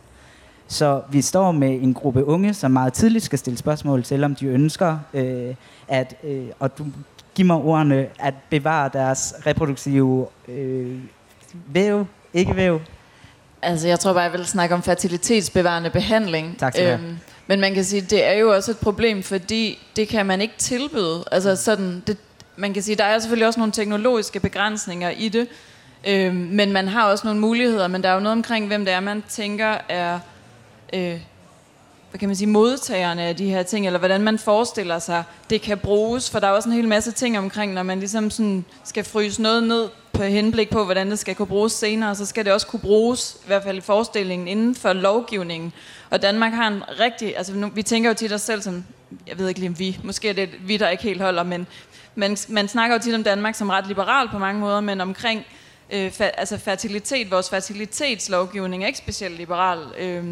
[0.68, 4.34] Så vi står med en gruppe unge, som meget tidligt skal stille spørgsmål til, om
[4.34, 5.54] de ønsker øh,
[5.88, 6.86] at, øh, og du
[7.34, 10.98] giver mig ordene, at bevare deres reproduktive øh,
[11.66, 12.80] væv, ikke væv.
[13.62, 16.58] Altså, jeg tror bare, jeg vil snakke om fertilitetsbevarende behandling.
[16.58, 17.18] Tak skal du have.
[17.46, 20.54] Men man kan sige, det er jo også et problem, fordi det kan man ikke
[20.58, 21.24] tilbyde.
[21.32, 22.16] Altså sådan, det,
[22.56, 25.48] man kan sige, der er selvfølgelig også nogle teknologiske begrænsninger i det,
[26.08, 28.94] øhm, men man har også nogle muligheder, men der er jo noget omkring, hvem det
[28.94, 30.18] er, man tænker er,
[30.92, 31.20] øh,
[32.10, 35.62] hvad kan man sige, modtagerne af de her ting, eller hvordan man forestiller sig, det
[35.62, 38.64] kan bruges, for der er også en hel masse ting omkring, når man ligesom sådan
[38.84, 42.44] skal fryse noget ned på henblik på, hvordan det skal kunne bruges senere, så skal
[42.44, 45.72] det også kunne bruges, i hvert fald i forestillingen, inden for lovgivningen.
[46.10, 48.84] Og Danmark har en rigtig, altså nu, vi tænker jo tit os selv som,
[49.26, 51.66] jeg ved ikke lige om vi, måske er det vi, der ikke helt holder, men
[52.14, 55.46] man, man snakker jo tit om Danmark som ret liberal på mange måder, men omkring
[55.90, 59.78] øh, fa, altså fertilitet, vores fertilitetslovgivning er ikke specielt liberal.
[59.98, 60.24] Øh,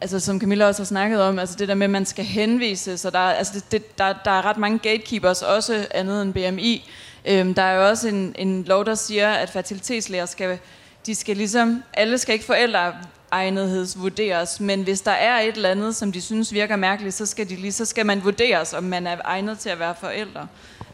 [0.00, 2.98] altså som Camilla også har snakket om, altså det der med, at man skal henvise,
[2.98, 6.90] så der, altså det, det, der, der er ret mange gatekeepers, også andet end BMI.
[7.24, 10.58] Øhm, der er jo også en, en lov, der siger, at fertilitetslæger skal,
[11.06, 12.92] de skal ligesom, alle skal ikke forældre
[13.30, 17.48] egnethedsvurderes, men hvis der er et eller andet, som de synes virker mærkeligt, så skal,
[17.48, 20.46] de lige, så skal man vurderes, om man er egnet til at være forældre,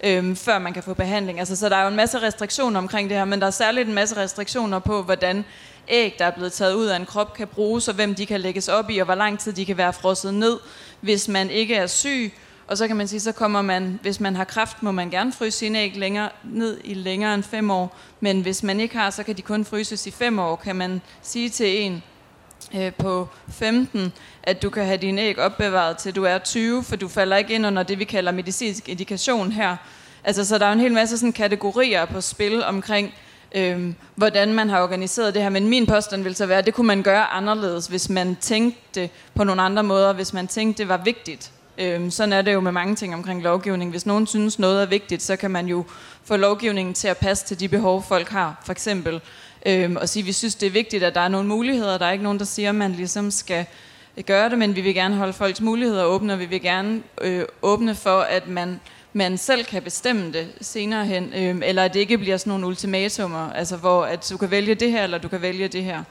[0.04, 1.38] øhm, før man kan få behandling.
[1.38, 3.88] Altså, så der er jo en masse restriktioner omkring det her, men der er særligt
[3.88, 5.44] en masse restriktioner på, hvordan
[5.88, 8.40] æg, der er blevet taget ud af en krop, kan bruges, og hvem de kan
[8.40, 10.58] lægges op i, og hvor lang tid de kan være frosset ned,
[11.00, 12.32] hvis man ikke er syg.
[12.68, 15.32] Og så kan man sige, så kommer man, hvis man har kræft, må man gerne
[15.32, 17.96] fryse sine æg længere, ned i længere end fem år.
[18.20, 20.56] Men hvis man ikke har, så kan de kun fryses i fem år.
[20.56, 22.02] Kan man sige til en
[22.74, 26.96] øh, på 15, at du kan have dine æg opbevaret til du er 20, for
[26.96, 29.76] du falder ikke ind under det, vi kalder medicinsk indikation her.
[30.24, 33.14] Altså, så der er en hel masse sådan, kategorier på spil omkring,
[33.54, 35.48] øhm, hvordan man har organiseret det her.
[35.48, 39.10] Men min påstand vil så være, at det kunne man gøre anderledes, hvis man tænkte
[39.34, 41.52] på nogle andre måder, hvis man tænkte, det var vigtigt.
[41.78, 43.90] Øh, sådan er det jo med mange ting omkring lovgivning.
[43.90, 45.84] Hvis nogen synes, noget er vigtigt, så kan man jo
[46.24, 48.62] få lovgivningen til at passe til de behov, folk har.
[48.64, 49.20] For eksempel
[49.66, 51.98] øhm, og sige, at vi synes, det er vigtigt, at der er nogle muligheder.
[51.98, 53.66] Der er ikke nogen, der siger, at man ligesom skal
[54.16, 57.02] øh, gøre det, men vi vil gerne holde folks muligheder åbne, og vi vil gerne
[57.20, 58.80] øh, åbne for, at man
[59.16, 62.66] man selv kan bestemme det senere hen, øh, eller at det ikke bliver sådan nogle
[62.66, 66.02] ultimatumer, altså hvor at du kan vælge det her, eller du kan vælge det her.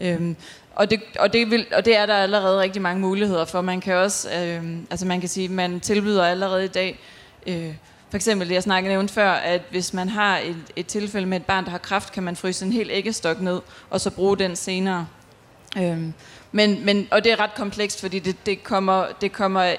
[0.00, 0.34] Øh,
[0.74, 3.60] og det, og, det vil, og det er der allerede rigtig mange muligheder for.
[3.60, 6.98] Man kan også, øh, altså man kan sige, man tilbyder allerede i dag,
[7.46, 7.74] øh,
[8.10, 11.36] for eksempel det jeg snakkede nævnt før, at hvis man har et, et tilfælde med
[11.36, 14.36] et barn, der har kræft, kan man fryse en hel æggestok ned, og så bruge
[14.36, 15.06] den senere.
[15.78, 15.98] Øh,
[16.52, 19.74] men, men, og det er ret komplekst, fordi det, det, kommer, det kommer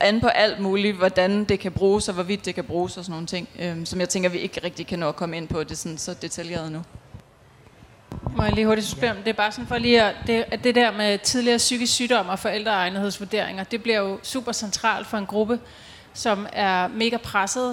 [0.00, 3.12] an på alt muligt, hvordan det kan bruges, og hvorvidt det kan bruges og sådan
[3.12, 5.64] nogle ting, øhm, som jeg tænker, vi ikke rigtig kan nå at komme ind på.
[5.64, 6.82] Det er sådan så detaljeret nu.
[8.36, 10.74] Må jeg lige hurtigt spørge Det er bare sådan for lige at det, at det
[10.74, 15.60] der med tidligere psykisk sygdom og forældreegnethedsvurderinger, det bliver jo super centralt for en gruppe,
[16.14, 17.70] som er mega presset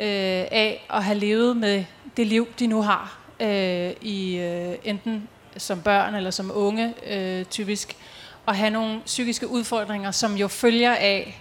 [0.00, 1.84] øh, af at have levet med
[2.16, 7.44] det liv, de nu har, øh, i øh, enten som børn eller som unge øh,
[7.44, 7.96] typisk,
[8.46, 11.40] og have nogle psykiske udfordringer, som jo følger af,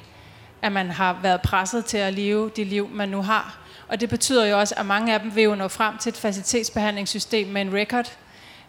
[0.65, 3.57] at man har været presset til at leve det liv, man nu har.
[3.87, 6.17] Og det betyder jo også, at mange af dem vil jo nå frem til et
[6.17, 8.17] facilitetsbehandlingssystem med en record,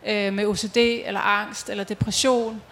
[0.06, 2.62] øh, med OCD eller angst eller depression.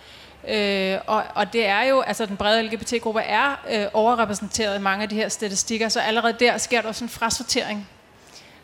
[0.48, 5.02] Øh, og, og det er jo, altså den brede LGBT-gruppe er øh, overrepræsenteret i mange
[5.02, 7.88] af de her statistikker, så allerede der sker der også en frasortering,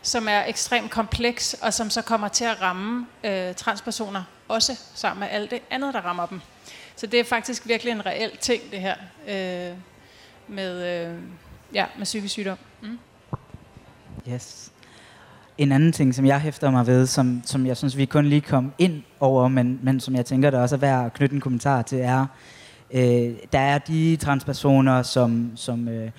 [0.01, 5.19] som er ekstremt kompleks, og som så kommer til at ramme øh, transpersoner, også sammen
[5.19, 6.41] med alt det andet, der rammer dem.
[6.95, 8.95] Så det er faktisk virkelig en reel ting, det her,
[9.27, 9.77] øh,
[10.51, 11.15] med, øh,
[11.73, 12.57] ja, med psykisk sygdom.
[12.81, 12.99] Mm.
[14.33, 14.71] Yes.
[15.57, 18.41] En anden ting, som jeg hæfter mig ved, som, som jeg synes, vi kun lige
[18.41, 21.41] kom ind over, men, men som jeg tænker, der også er værd at knytte en
[21.41, 22.25] kommentar til, er,
[22.93, 26.11] øh, der er de transpersoner, som, som, øh,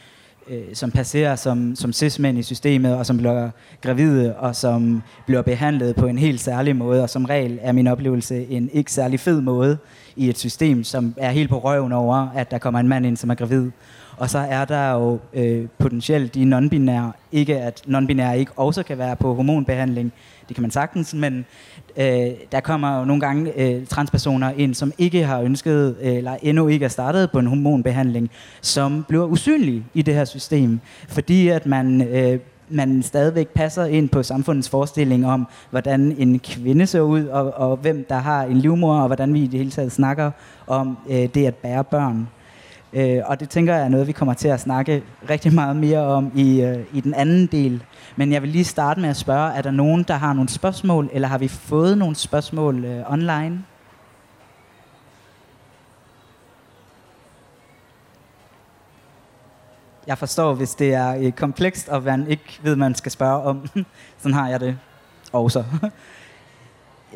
[0.48, 3.50] øh, som passerer som, som cis-mænd i systemet, og som bliver
[3.82, 7.86] gravide, og som bliver behandlet på en helt særlig måde, og som regel er min
[7.86, 9.78] oplevelse en ikke særlig fed måde
[10.16, 13.16] i et system, som er helt på røven over, at der kommer en mand ind,
[13.16, 13.70] som er gravid.
[14.16, 18.98] Og så er der jo øh, potentielt de non-binære, ikke at non-binære ikke også kan
[18.98, 20.12] være på hormonbehandling,
[20.48, 21.44] det kan man sagtens, men
[21.96, 26.36] øh, der kommer jo nogle gange øh, transpersoner ind, som ikke har ønsket, øh, eller
[26.42, 31.48] endnu ikke er startet på en hormonbehandling, som bliver usynlige i det her system, fordi
[31.48, 37.00] at man øh, man stadigvæk passer ind på samfundets forestilling om, hvordan en kvinde ser
[37.00, 39.92] ud, og, og hvem der har en livmor, og hvordan vi i det hele taget
[39.92, 40.30] snakker
[40.66, 42.28] om øh, det at bære børn.
[42.92, 45.98] Øh, og det tænker jeg er noget, vi kommer til at snakke rigtig meget mere
[46.00, 47.84] om i, øh, i den anden del.
[48.16, 51.10] Men jeg vil lige starte med at spørge, er der nogen, der har nogle spørgsmål,
[51.12, 53.64] eller har vi fået nogle spørgsmål øh, online?
[60.06, 63.66] Jeg forstår, hvis det er øh, komplekst, og man ikke ved, man skal spørge om.
[64.18, 64.78] Sådan har jeg det
[65.32, 65.64] også.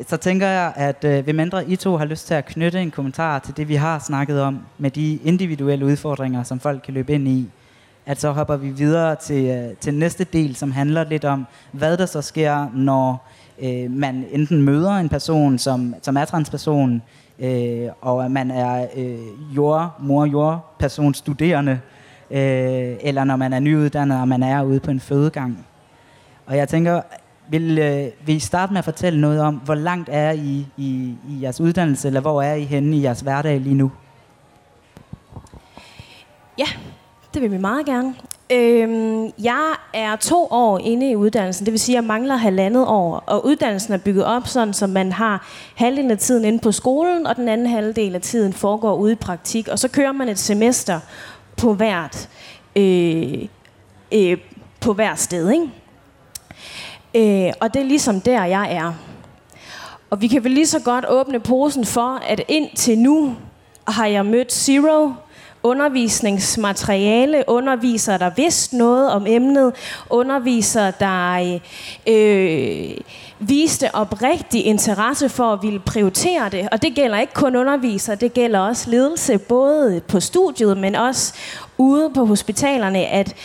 [0.07, 2.91] så tænker jeg, at øh, hvem mindre I to har lyst til at knytte en
[2.91, 7.13] kommentar til det, vi har snakket om, med de individuelle udfordringer, som folk kan løbe
[7.13, 7.49] ind i,
[8.05, 11.97] at så hopper vi videre til, øh, til næste del, som handler lidt om, hvad
[11.97, 13.27] der så sker, når
[13.61, 17.01] øh, man enten møder en person, som, som er transperson,
[17.39, 21.79] øh, og at man er øh, jord, mor, jordperson, studerende,
[22.31, 25.65] øh, eller når man er nyuddannet, og man er ude på en fødegang.
[26.45, 27.01] Og jeg tænker,
[27.49, 31.15] vil, øh, vil I starte med at fortælle noget om, hvor langt er I i,
[31.29, 33.91] i jeres uddannelse, eller hvor er I henne i jeres hverdag lige nu?
[36.57, 36.67] Ja,
[37.33, 38.15] det vil vi meget gerne.
[38.51, 42.85] Øhm, jeg er to år inde i uddannelsen, det vil sige, at jeg mangler halvandet
[42.87, 46.71] år, og uddannelsen er bygget op sådan, så man har halvdelen af tiden inde på
[46.71, 50.29] skolen, og den anden halvdel af tiden foregår ude i praktik, og så kører man
[50.29, 50.99] et semester
[51.57, 52.29] på hvert,
[52.75, 53.47] øh,
[54.11, 54.37] øh,
[54.79, 55.67] på hvert sted, ikke?
[57.17, 58.93] Øh, og det er ligesom der, jeg er.
[60.09, 63.35] Og vi kan vel lige så godt åbne posen for, at indtil nu
[63.87, 65.11] har jeg mødt Zero,
[65.63, 69.73] undervisningsmateriale, underviser, der vidste noget om emnet,
[70.09, 71.59] underviser, der
[72.07, 72.97] øh,
[73.39, 76.69] viste oprigtig interesse for at ville prioritere det.
[76.71, 81.33] Og det gælder ikke kun underviser, det gælder også ledelse, både på studiet, men også
[81.77, 83.35] ude på hospitalerne, at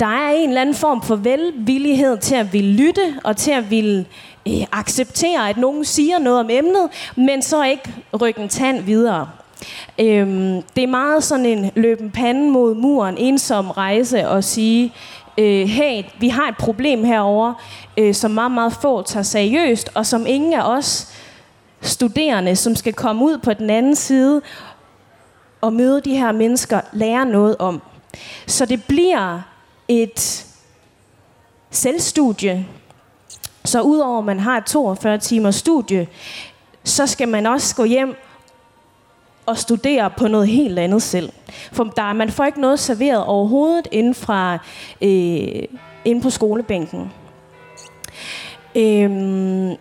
[0.00, 3.70] der er en eller anden form for velvillighed til at ville lytte og til at
[3.70, 4.06] ville
[4.48, 9.28] øh, acceptere, at nogen siger noget om emnet, men så ikke rykke en tand videre.
[9.98, 14.92] Øhm, det er meget sådan en løben panden mod muren, ensom rejse og sige,
[15.38, 17.54] øh, hey, vi har et problem herover,
[17.96, 21.12] øh, eh, som meget, meget få tager seriøst, og som ingen af os
[21.80, 24.42] studerende, som skal komme ud på den anden side
[25.60, 27.82] og møde de her mennesker, lærer noget om.
[28.46, 29.42] Så det bliver
[29.88, 30.46] et
[31.70, 32.66] selvstudie.
[33.64, 36.06] Så udover at man har et 42 timers studie,
[36.84, 38.16] så skal man også gå hjem
[39.46, 41.32] og studere på noget helt andet selv.
[41.72, 44.58] For der, man får ikke noget serveret overhovedet inden, fra,
[45.02, 45.62] øh,
[46.04, 47.12] inden på skolebænken.
[48.74, 49.76] Øhm,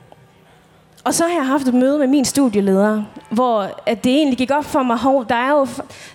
[1.05, 4.51] og så har jeg haft et møde med min studieleder, hvor at det egentlig gik
[4.51, 5.67] op for mig, at der er jo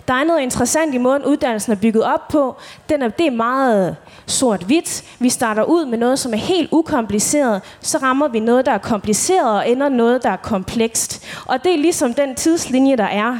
[0.07, 2.55] der er noget interessant i måden, uddannelsen er bygget op på.
[2.89, 5.03] Den er, det er meget sort-hvidt.
[5.19, 7.61] Vi starter ud med noget, som er helt ukompliceret.
[7.81, 11.25] Så rammer vi noget, der er kompliceret, og ender noget, der er komplekst.
[11.45, 13.37] Og det er ligesom den tidslinje, der er.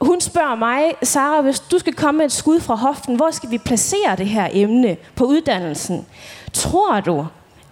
[0.00, 3.50] Hun spørger mig, Sara, hvis du skal komme med et skud fra hoften, hvor skal
[3.50, 6.06] vi placere det her emne på uddannelsen?
[6.52, 7.26] Tror du,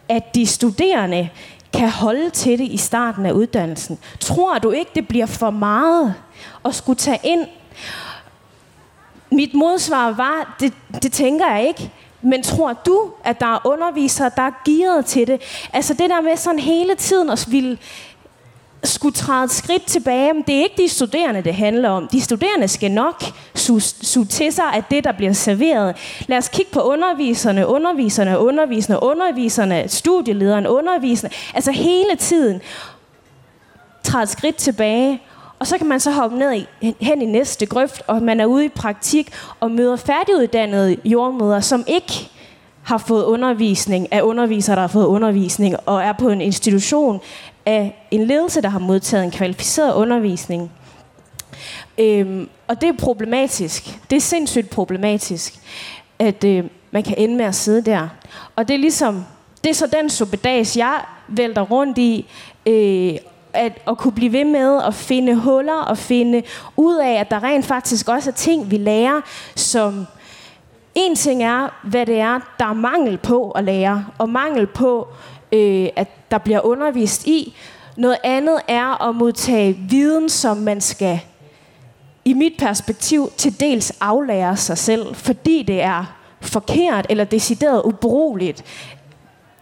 [0.09, 1.29] at de studerende
[1.73, 3.99] kan holde til det i starten af uddannelsen?
[4.21, 6.15] Tror du ikke, det bliver for meget
[6.65, 7.47] at skulle tage ind?
[9.31, 11.93] Mit modsvar var, det, det tænker jeg ikke.
[12.23, 15.43] Men tror du, at der er undervisere, der er gearet til det?
[15.73, 17.79] Altså det der med sådan hele tiden at ville
[18.85, 22.09] skulle træde et skridt tilbage, men det er ikke de studerende, det handler om.
[22.09, 25.97] De studerende skal nok suge til sig af det, der bliver serveret.
[26.27, 31.35] Lad os kigge på underviserne, underviserne, underviserne, underviserne, studielederen, underviserne.
[31.55, 32.61] Altså hele tiden
[34.03, 35.23] træde et skridt tilbage,
[35.59, 38.47] og så kan man så hoppe ned i, hen i næste grøft, og man er
[38.47, 42.31] ude i praktik og møder færdiguddannede jordmøder, som ikke
[42.83, 47.21] har fået undervisning af undervisere, der har fået undervisning, og er på en institution
[47.67, 50.73] af en ledelse, der har modtaget en kvalificeret undervisning.
[51.99, 53.99] Øhm, og det er problematisk.
[54.11, 55.55] Det er sindssygt problematisk,
[56.19, 58.09] at øh, man kan ende med at sidde der.
[58.57, 59.25] Og det er ligesom,
[59.65, 62.27] det er så den subedags, jeg vælter rundt i,
[62.67, 63.15] øh,
[63.53, 66.43] at, at kunne blive ved med at finde huller og finde
[66.77, 69.21] ud af, at der rent faktisk også er ting, vi lærer,
[69.57, 70.07] som
[70.95, 75.09] en ting er, hvad det er, der er mangel på at lære, og mangel på,
[75.53, 77.55] øh, at der bliver undervist i.
[77.97, 81.21] Noget andet er at modtage viden, som man skal,
[82.25, 86.05] i mit perspektiv, til dels aflære sig selv, fordi det er
[86.41, 88.65] forkert eller decideret ubrugeligt,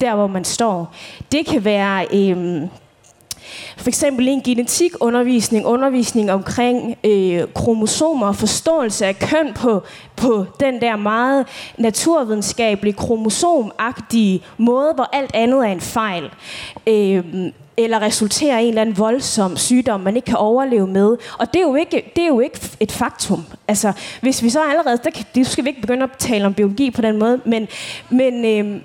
[0.00, 0.94] der hvor man står.
[1.32, 2.06] Det kan være...
[2.14, 2.68] Øh,
[3.76, 9.82] for eksempel en genetikundervisning, undervisning omkring øh, kromosomer og forståelse af køn på,
[10.16, 11.46] på den der meget
[11.78, 16.30] naturvidenskabelige, kromosomagtige måde, hvor alt andet er en fejl.
[16.86, 21.16] Øh, eller resulterer i en eller anden voldsom sygdom, man ikke kan overleve med.
[21.38, 23.44] Og det er jo ikke, det er jo ikke et faktum.
[23.68, 26.90] Altså, hvis vi så allerede, der, det skal vi ikke begynde at tale om biologi
[26.90, 27.68] på den måde, men,
[28.10, 28.80] men, øh,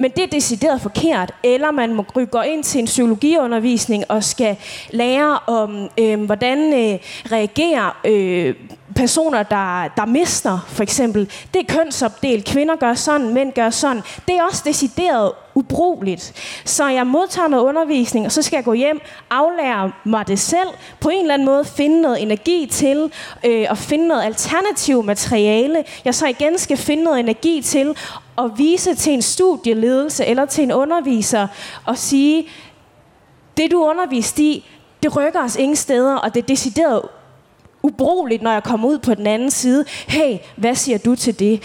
[0.00, 1.32] men det er decideret forkert.
[1.44, 4.56] Eller man må gå ind til en psykologiundervisning og skal
[4.90, 6.98] lære om, øh, hvordan øh,
[7.32, 8.54] reagerer øh,
[8.94, 11.30] personer, der, der mister, for eksempel.
[11.54, 12.44] Det er kønsopdelt.
[12.44, 14.02] Kvinder gør sådan, mænd gør sådan.
[14.28, 16.32] Det er også decideret ubrugeligt.
[16.64, 19.00] Så jeg modtager noget undervisning, og så skal jeg gå hjem,
[19.30, 20.68] aflære mig det selv,
[21.00, 23.12] på en eller anden måde finde noget energi til,
[23.44, 25.84] øh, og finde noget alternativ materiale.
[26.04, 27.96] Jeg så igen skal finde noget energi til
[28.38, 31.46] at vise til en studieledelse eller til en underviser
[31.86, 32.48] og sige,
[33.56, 34.70] det du underviste i,
[35.02, 37.02] det rykker os ingen steder, og det er decideret
[37.82, 39.84] ubrugeligt, når jeg kommer ud på den anden side.
[40.08, 41.62] Hey, hvad siger du til det?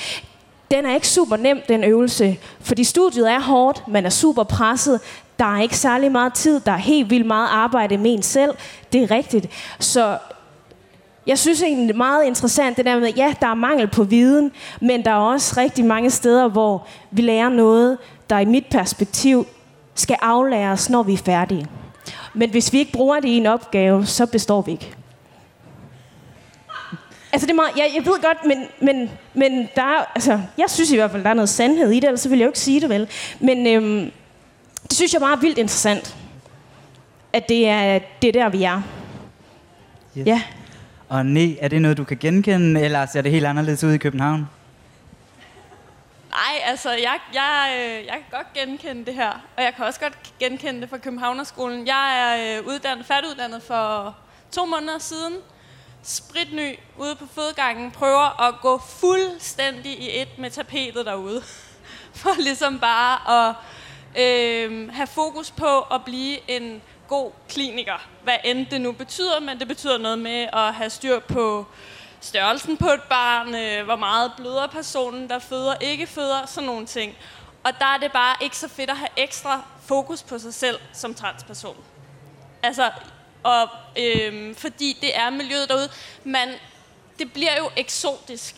[0.72, 5.00] Den er ikke super nem, den øvelse, fordi studiet er hårdt, man er super presset,
[5.40, 8.52] der er ikke særlig meget tid, der er helt vildt meget arbejde med en selv.
[8.94, 9.48] Det er rigtigt.
[9.80, 10.18] Så
[11.28, 14.04] jeg synes egentlig det er meget interessant det der med, ja, der er mangel på
[14.04, 14.52] viden,
[14.82, 17.98] men der er også rigtig mange steder, hvor vi lærer noget,
[18.30, 19.48] der i mit perspektiv
[19.96, 21.68] skal aflæres, når vi er færdige.
[22.34, 24.96] Men hvis vi ikke bruger det i en opgave, så består vi ikke.
[27.36, 30.66] Altså det er meget, jeg, jeg ved godt, men, men, men der er, altså, jeg
[30.68, 32.60] synes i hvert fald, der er noget sandhed i det, ellers vil jeg jo ikke
[32.60, 33.10] sige det vel.
[33.40, 34.12] Men øhm,
[34.84, 36.16] det synes jeg er meget vildt interessant,
[37.34, 38.82] at det er, det er der, vi er.
[40.18, 40.28] Yes.
[40.28, 40.42] Ja.
[41.10, 43.98] Og nej, er det noget, du kan genkende, eller ser det helt anderledes ud i
[43.98, 44.48] København?
[46.30, 49.32] Nej, altså, jeg, jeg, øh, jeg kan godt genkende det her.
[49.58, 51.88] Og jeg kan også godt genkende det fra Københavnerskolen.
[51.88, 54.16] Jeg er øh, uddannet, færdiguddannet for
[54.52, 55.34] to måneder siden.
[56.08, 61.42] Spritny ude på fodgangen, Prøver at gå fuldstændig i et med tapetet derude.
[62.14, 63.56] For ligesom bare at
[64.22, 68.08] øh, have fokus på at blive en god kliniker.
[68.24, 71.66] Hvad end det nu betyder, men det betyder noget med at have styr på
[72.22, 76.86] størrelsen på et barn, øh, hvor meget bløder personen, der føder, ikke føder, sådan nogle
[76.86, 77.16] ting.
[77.64, 80.80] Og der er det bare ikke så fedt at have ekstra fokus på sig selv
[80.94, 81.78] som transperson.
[82.64, 82.92] Altså,
[83.46, 85.90] og, øhm, fordi det er miljøet derude.
[86.24, 86.50] Man,
[87.20, 88.56] det bliver jo eksotisk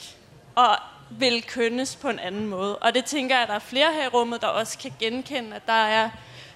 [0.55, 0.77] og
[1.09, 2.77] vil kønnes på en anden måde.
[2.77, 5.55] Og det tænker jeg, at der er flere her i rummet, der også kan genkende,
[5.55, 6.09] at der er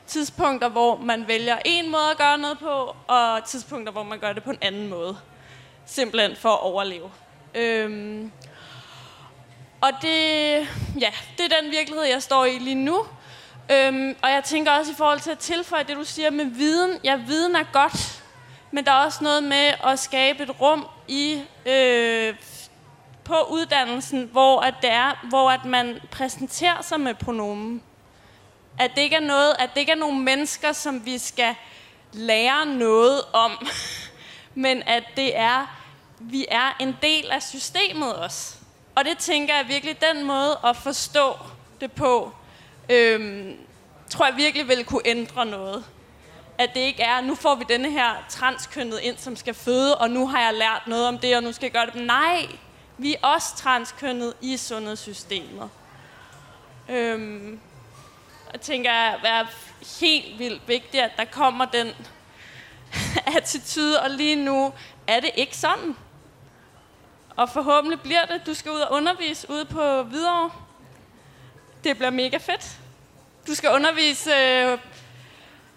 [0.07, 4.33] tidspunkter, hvor man vælger en måde at gøre noget på, og tidspunkter, hvor man gør
[4.33, 5.17] det på en anden måde.
[5.85, 7.11] Simpelthen for at overleve.
[7.55, 8.31] Øhm,
[9.81, 10.11] og det,
[10.99, 13.05] ja, det er den virkelighed, jeg står i lige nu.
[13.71, 16.99] Øhm, og jeg tænker også i forhold til at tilføje det, du siger med viden.
[17.03, 18.20] Ja, viden er godt,
[18.71, 22.35] men der er også noget med at skabe et rum i øh,
[23.23, 27.83] på uddannelsen, hvor at det er, hvor at man præsenterer sig med pronomen.
[28.79, 31.55] At det ikke er noget, at det ikke er nogle mennesker, som vi skal
[32.13, 33.51] lære noget om,
[34.55, 35.77] men at det er,
[36.19, 38.55] vi er en del af systemet også.
[38.95, 41.33] Og det tænker jeg virkelig, den måde at forstå
[41.81, 42.31] det på,
[42.89, 43.57] øhm,
[44.09, 45.85] tror jeg virkelig vil kunne ændre noget.
[46.61, 50.09] At det ikke er, nu får vi denne her transkønnet ind, som skal føde, og
[50.09, 52.05] nu har jeg lært noget om det, og nu skal jeg gøre det.
[52.05, 52.47] Nej,
[52.97, 55.69] vi er også transkønnet i sundhedssystemet.
[56.89, 57.59] Øhm,
[58.53, 59.45] jeg tænker, at er
[59.99, 61.87] helt vildt vigtigt, at der kommer den
[63.37, 64.73] attitude, og lige nu
[65.07, 65.95] er det ikke sådan.
[67.35, 68.41] Og forhåbentlig bliver det.
[68.45, 70.51] Du skal ud og undervise ude på Hvidovre.
[71.83, 72.77] Det bliver mega fedt.
[73.47, 74.31] Du skal undervise...
[74.35, 74.77] Øh,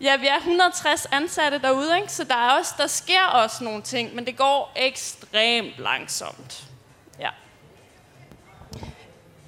[0.01, 2.13] ja, vi er 160 ansatte derude, ikke?
[2.13, 6.65] så der, er også, der sker også nogle ting, men det går ekstremt langsomt.
[7.21, 7.31] Ja.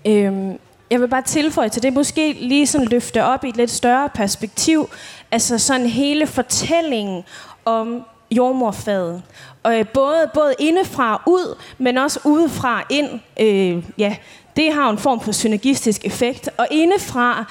[0.06, 0.58] Øhm,
[0.90, 4.08] jeg vil bare tilføje til det, måske lige sådan løfte op i et lidt større
[4.08, 4.90] perspektiv.
[5.30, 7.24] Altså sådan hele fortællingen
[7.64, 9.22] om jordmorfaget.
[9.62, 13.20] Og øh, både, både indefra ud, men også udefra ind.
[13.40, 14.16] Øh, ja,
[14.56, 16.48] det har en form for synergistisk effekt.
[16.56, 17.44] Og indefra,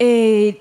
[0.00, 0.52] øh,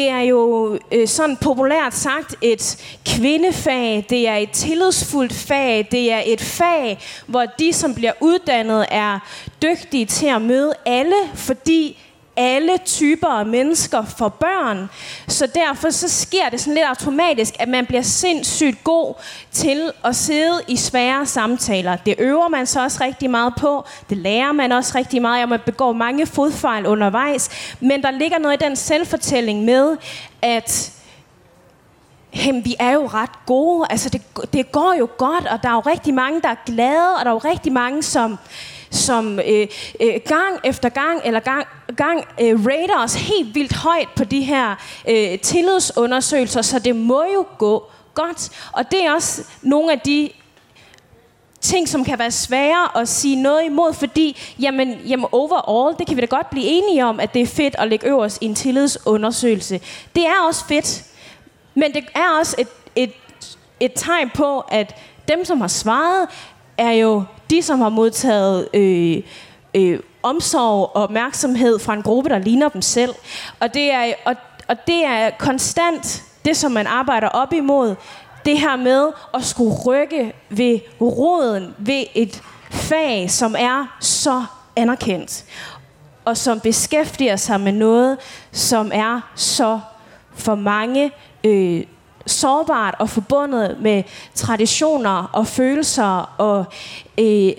[0.00, 6.12] det er jo øh, sådan populært sagt et kvindefag, det er et tillidsfuldt fag, det
[6.12, 9.18] er et fag, hvor de, som bliver uddannet, er
[9.62, 11.98] dygtige til at møde alle, fordi
[12.40, 14.90] alle typer af mennesker for børn.
[15.28, 19.14] Så derfor så sker det sådan lidt automatisk, at man bliver sindssygt god
[19.52, 21.96] til at sidde i svære samtaler.
[21.96, 23.84] Det øver man så også rigtig meget på.
[24.10, 25.42] Det lærer man også rigtig meget.
[25.42, 27.74] og man begår mange fodfejl undervejs.
[27.80, 29.96] Men der ligger noget i den selvfortælling med,
[30.42, 30.92] at
[32.36, 33.86] Jamen, vi er jo ret gode.
[33.90, 34.22] Altså, det,
[34.52, 37.30] det går jo godt, og der er jo rigtig mange, der er glade, og der
[37.30, 38.38] er jo rigtig mange, som,
[38.90, 39.66] som øh,
[40.00, 41.66] øh, gang efter gang eller gang,
[41.96, 44.74] gang øh, rater os helt vildt højt på de her
[45.08, 48.50] øh, tillidsundersøgelser, så det må jo gå godt.
[48.72, 50.30] Og det er også nogle af de
[51.60, 56.16] ting, som kan være svære at sige noget imod, fordi jamen, jamen overall, det kan
[56.16, 58.54] vi da godt blive enige om, at det er fedt at lægge øverst i en
[58.54, 59.80] tillidsundersøgelse.
[60.14, 61.04] Det er også fedt,
[61.74, 63.12] men det er også et, et,
[63.80, 64.96] et tegn på, at
[65.28, 66.28] dem, som har svaret,
[66.80, 69.22] er jo de, som har modtaget øh,
[69.74, 73.14] øh, omsorg og opmærksomhed fra en gruppe, der ligner dem selv.
[73.60, 74.36] Og det er, og,
[74.68, 77.94] og det er konstant det, som man arbejder op imod.
[78.44, 84.44] Det her med at skulle rykke ved roden ved et fag, som er så
[84.76, 85.44] anerkendt.
[86.24, 88.18] Og som beskæftiger sig med noget,
[88.52, 89.80] som er så
[90.34, 91.12] for mange
[91.44, 91.84] øh,
[92.26, 94.02] sårbart og forbundet med
[94.34, 96.64] traditioner og følelser og
[97.18, 97.52] øh,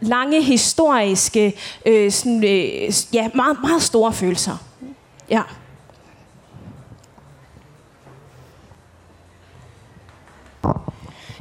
[0.00, 1.52] lange historiske,
[1.86, 4.56] øh, sådan, øh, ja, meget, meget store følelser.
[5.30, 5.42] Ja.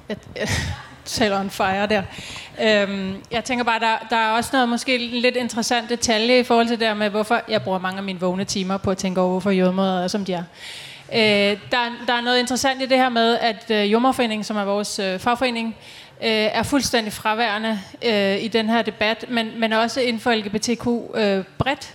[0.09, 0.47] Jeg, jeg
[1.05, 2.03] taler en fire der.
[2.61, 6.67] Øhm, jeg tænker bare, der, der er også noget måske lidt interessant detalje i forhold
[6.67, 9.21] til det der med, hvorfor jeg bruger mange af mine vågne timer på at tænke
[9.21, 10.43] over, hvorfor jordmøder er, som de er.
[11.13, 11.19] Øh,
[11.71, 14.99] der, der er noget interessant i det her med, at øh, Jordmorforeningen, som er vores
[14.99, 15.75] øh, fagforening,
[16.23, 20.87] øh, er fuldstændig fraværende øh, i den her debat, men, men også inden for LGBTQ
[21.15, 21.93] øh, bredt.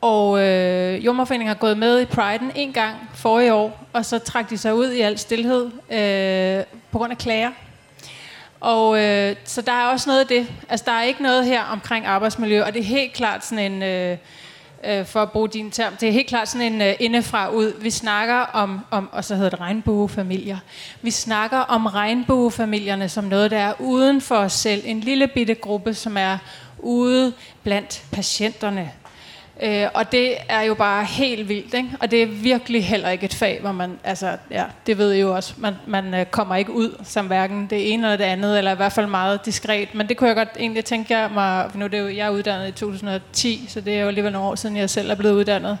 [0.00, 4.50] Og øh, Jommerforeningen har gået med i Pride'en en gang forrige år, og så trak
[4.50, 7.50] de sig ud i al stillhed øh, på grund af klager.
[8.60, 10.46] Og øh, så der er også noget af det.
[10.68, 13.82] Altså der er ikke noget her omkring arbejdsmiljø, og det er helt klart sådan en...
[13.82, 14.18] Øh,
[14.86, 15.96] øh, for at bruge din term.
[15.96, 17.80] Det er helt klart sådan en øh, indefra ud.
[17.80, 20.58] Vi snakker om, om, og så hedder det regnbuefamilier.
[21.02, 24.82] Vi snakker om regnbuefamilierne som noget, der er uden for os selv.
[24.84, 26.38] En lille bitte gruppe, som er
[26.78, 27.32] ude
[27.62, 28.90] blandt patienterne.
[29.62, 31.88] Øh, og det er jo bare helt vildt, ikke?
[32.00, 35.20] Og det er virkelig heller ikke et fag, hvor man, altså, ja, det ved I
[35.20, 38.58] jo også, man, man øh, kommer ikke ud som hverken det ene eller det andet,
[38.58, 39.94] eller i hvert fald meget diskret.
[39.94, 42.26] Men det kunne jeg godt egentlig tænke jeg mig, for nu er det jo, jeg
[42.26, 45.14] er uddannet i 2010, så det er jo alligevel nogle år siden, jeg selv er
[45.14, 45.78] blevet uddannet.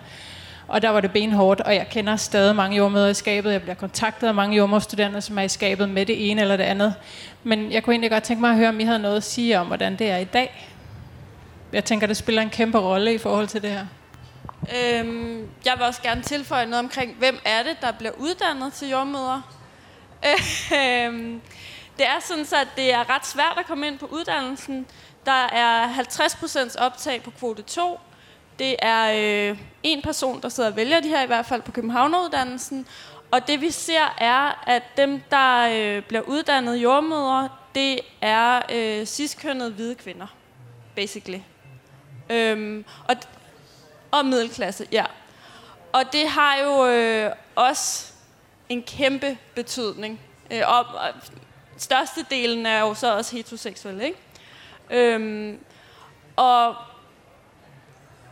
[0.68, 3.52] Og der var det benhårdt, og jeg kender stadig mange jordmøder i skabet.
[3.52, 6.64] Jeg bliver kontaktet af mange jordmorstuderende, som er i skabet med det ene eller det
[6.64, 6.94] andet.
[7.44, 9.60] Men jeg kunne egentlig godt tænke mig at høre, om I havde noget at sige
[9.60, 10.75] om, hvordan det er i dag
[11.76, 13.86] jeg tænker, det spiller en kæmpe rolle i forhold til det her.
[14.76, 18.88] Øhm, jeg vil også gerne tilføje noget omkring, hvem er det, der bliver uddannet til
[18.88, 19.42] jordmøder.
[20.80, 21.40] Øhm,
[21.98, 24.86] det er sådan så, at det er ret svært at komme ind på uddannelsen.
[25.26, 28.00] Der er 50% optag på kvote 2.
[28.58, 29.12] Det er
[29.50, 32.86] øh, en person, der sidder og vælger de her, i hvert fald på Københavneruddannelsen.
[33.30, 39.06] Og det vi ser er, at dem, der øh, bliver uddannet jordmøder, det er øh,
[39.06, 40.26] ciskønnede hvide kvinder,
[40.94, 41.40] basically.
[42.30, 43.16] Øhm, og,
[44.10, 45.04] og middelklasse, ja.
[45.92, 48.12] Og det har jo øh, også
[48.68, 50.20] en kæmpe betydning.
[50.50, 51.08] Øh, og, og
[51.78, 54.18] størstedelen er jo så også heteroseksuel, ikke?
[54.90, 55.58] Øhm,
[56.36, 56.74] og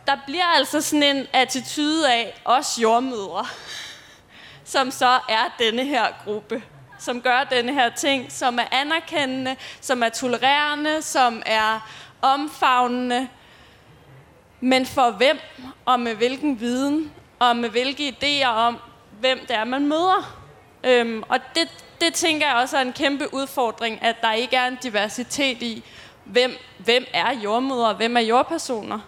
[0.07, 3.45] der bliver altså sådan en attitude af os jordmødre,
[4.73, 6.63] som så er denne her gruppe,
[6.99, 11.89] som gør denne her ting, som er anerkendende, som er tolererende, som er
[12.21, 13.27] omfavnende,
[14.65, 15.39] men for hvem,
[15.85, 18.77] og med hvilken viden, og med hvilke idéer om,
[19.19, 20.41] hvem det er, man møder.
[20.83, 21.69] Øhm, og det,
[22.01, 25.83] det tænker jeg også er en kæmpe udfordring, at der ikke er en diversitet i,
[26.23, 28.99] hvem, hvem er jordmøder, hvem er jordpersoner.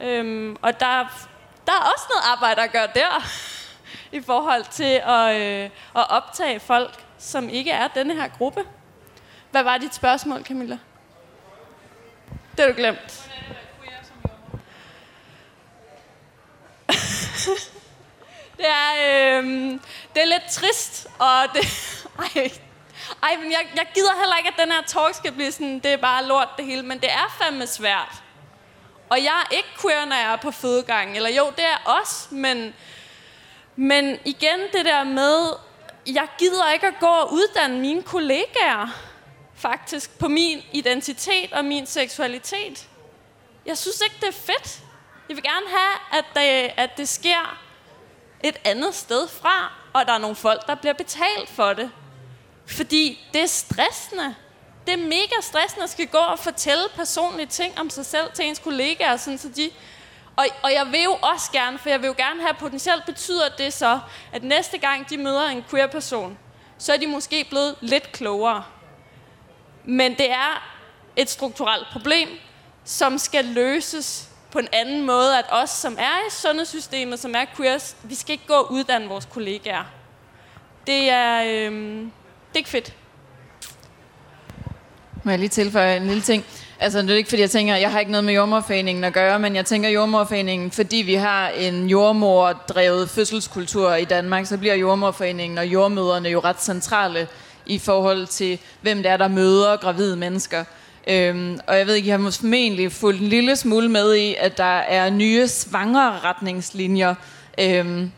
[0.00, 1.26] Øhm, og der,
[1.66, 3.26] der er også noget arbejde at gøre der,
[4.18, 8.64] i forhold til at, øh, at optage folk, som ikke er denne her gruppe.
[9.50, 10.78] Hvad var dit spørgsmål, Camilla?
[12.56, 13.29] Det har du glemt.
[18.58, 18.90] det er,
[19.38, 19.44] øh,
[20.14, 21.64] det er lidt trist, og det...
[22.36, 22.50] Ej,
[23.22, 25.92] ej men jeg, jeg gider heller ikke, at den her talk skal blive sådan, det
[25.92, 28.22] er bare lort det hele, men det er fandme svært.
[29.10, 31.16] Og jeg er ikke queer, når jeg er på fødegangen.
[31.16, 32.74] Eller jo, det er også, men,
[33.76, 35.52] men igen det der med,
[36.06, 38.88] jeg gider ikke at gå og uddanne mine kollegaer
[39.54, 42.88] faktisk på min identitet og min seksualitet.
[43.66, 44.82] Jeg synes ikke, det er fedt.
[45.30, 47.58] Jeg vil gerne have, at det, at det sker
[48.44, 51.90] et andet sted fra, og der er nogle folk, der bliver betalt for det.
[52.66, 54.34] Fordi det er stressende.
[54.86, 58.44] Det er mega stressende at skal gå og fortælle personlige ting om sig selv til
[58.44, 59.70] ens kollegaer, sådan så de...
[60.36, 63.48] Og, og jeg vil jo også gerne, for jeg vil jo gerne have potentielt betyder
[63.58, 64.00] det så,
[64.32, 66.38] at næste gang de møder en queer person,
[66.78, 68.64] så er de måske blevet lidt klogere.
[69.84, 70.76] Men det er
[71.16, 72.28] et strukturelt problem,
[72.84, 77.44] som skal løses på en anden måde, at os, som er i sundhedssystemet, som er
[77.56, 79.84] queers, vi skal ikke gå og uddanne vores kollegaer.
[80.86, 82.94] Det er, øh, det er ikke fedt.
[85.24, 86.44] Må jeg lige tilføje en lille ting?
[86.80, 89.38] Altså, det er ikke, fordi jeg tænker, jeg har ikke noget med jordmorforeningen at gøre,
[89.38, 95.58] men jeg tænker jordmorforeningen, fordi vi har en jordmordrevet fødselskultur i Danmark, så bliver jordmorforeningen
[95.58, 97.28] og jordmøderne jo ret centrale
[97.66, 100.64] i forhold til, hvem det er, der møder gravide mennesker.
[101.10, 104.58] Øhm, og jeg ved ikke, jeg har formentlig fulgt en lille smule med i, at
[104.58, 107.14] der er nye svangre retningslinjer
[107.60, 108.10] øhm,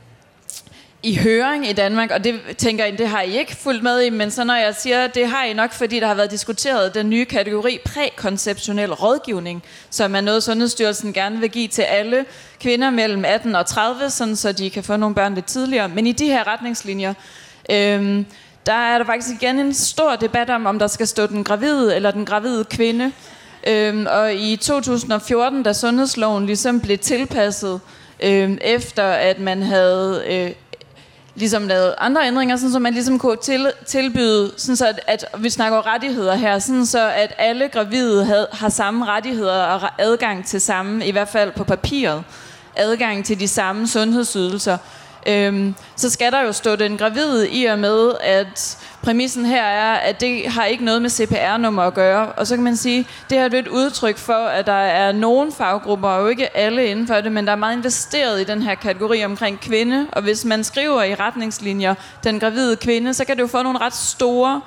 [1.02, 4.10] i høring i Danmark, og det tænker jeg, det har I ikke fulgt med i,
[4.10, 7.10] men så når jeg siger, det har I nok, fordi der har været diskuteret den
[7.10, 12.24] nye kategori prækonceptionel rådgivning, som er noget, Sundhedsstyrelsen gerne vil give til alle
[12.60, 15.88] kvinder mellem 18 og 30, sådan så de kan få nogle børn lidt tidligere.
[15.88, 17.14] Men i de her retningslinjer,
[17.70, 18.26] øhm,
[18.66, 21.96] der er der faktisk igen en stor debat om, om der skal stå den gravide
[21.96, 23.12] eller den gravide kvinde.
[23.66, 27.80] Øhm, og i 2014, da sundhedsloven ligesom blev tilpasset,
[28.22, 30.50] øhm, efter at man havde øh,
[31.34, 35.24] ligesom lavet andre ændringer, sådan så man ligesom kunne til, tilbyde, sådan så at, at
[35.38, 40.46] vi snakker rettigheder her, sådan så at alle gravide havde, har samme rettigheder og adgang
[40.46, 42.24] til samme, i hvert fald på papiret,
[42.76, 44.78] adgang til de samme sundhedsydelser
[45.26, 49.94] øhm, så skal der jo stå den gravide i og med, at præmissen her er,
[49.94, 52.32] at det har ikke noget med CPR-nummer at gøre.
[52.32, 55.52] Og så kan man sige, det her er et udtryk for, at der er nogle
[55.52, 58.62] faggrupper, og jo ikke alle inden for det, men der er meget investeret i den
[58.62, 60.06] her kategori omkring kvinde.
[60.12, 61.94] Og hvis man skriver i retningslinjer,
[62.24, 64.60] den gravide kvinde, så kan det jo få nogle ret store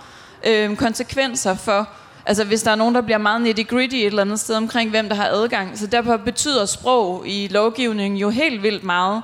[0.46, 1.90] øhm, konsekvenser for,
[2.28, 5.10] Altså hvis der er nogen, der bliver meget nitty-gritty et eller andet sted omkring, hvem
[5.10, 5.78] der har adgang.
[5.78, 9.22] Så derfor betyder sprog i lovgivningen jo helt vildt meget.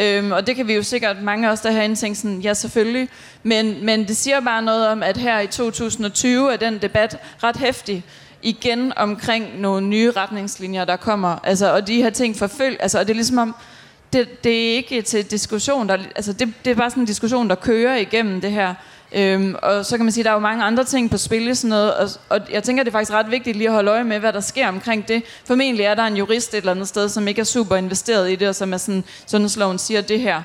[0.00, 2.54] Øhm, og det kan vi jo sikkert mange af os der herinde tænke sådan, ja
[2.54, 3.08] selvfølgelig.
[3.42, 7.56] Men, men det siger bare noget om, at her i 2020 er den debat ret
[7.56, 8.04] hæftig
[8.42, 11.38] igen omkring nogle nye retningslinjer, der kommer.
[11.44, 13.54] Altså, og de her ting forfølg, altså, og det er ligesom om,
[14.12, 17.48] det, det er ikke til diskussion, der, altså det, det er bare sådan en diskussion,
[17.48, 18.74] der kører igennem det her.
[19.16, 21.56] Øhm, og så kan man sige, at der er jo mange andre ting på spil
[21.56, 24.04] sådan noget, og, og jeg tænker, det er faktisk ret vigtigt lige at holde øje
[24.04, 25.22] med, hvad der sker omkring det.
[25.46, 28.36] Formentlig er der en jurist et eller andet sted, som ikke er super investeret i
[28.36, 30.42] det, og som er sådan, sundhedsloven siger det her,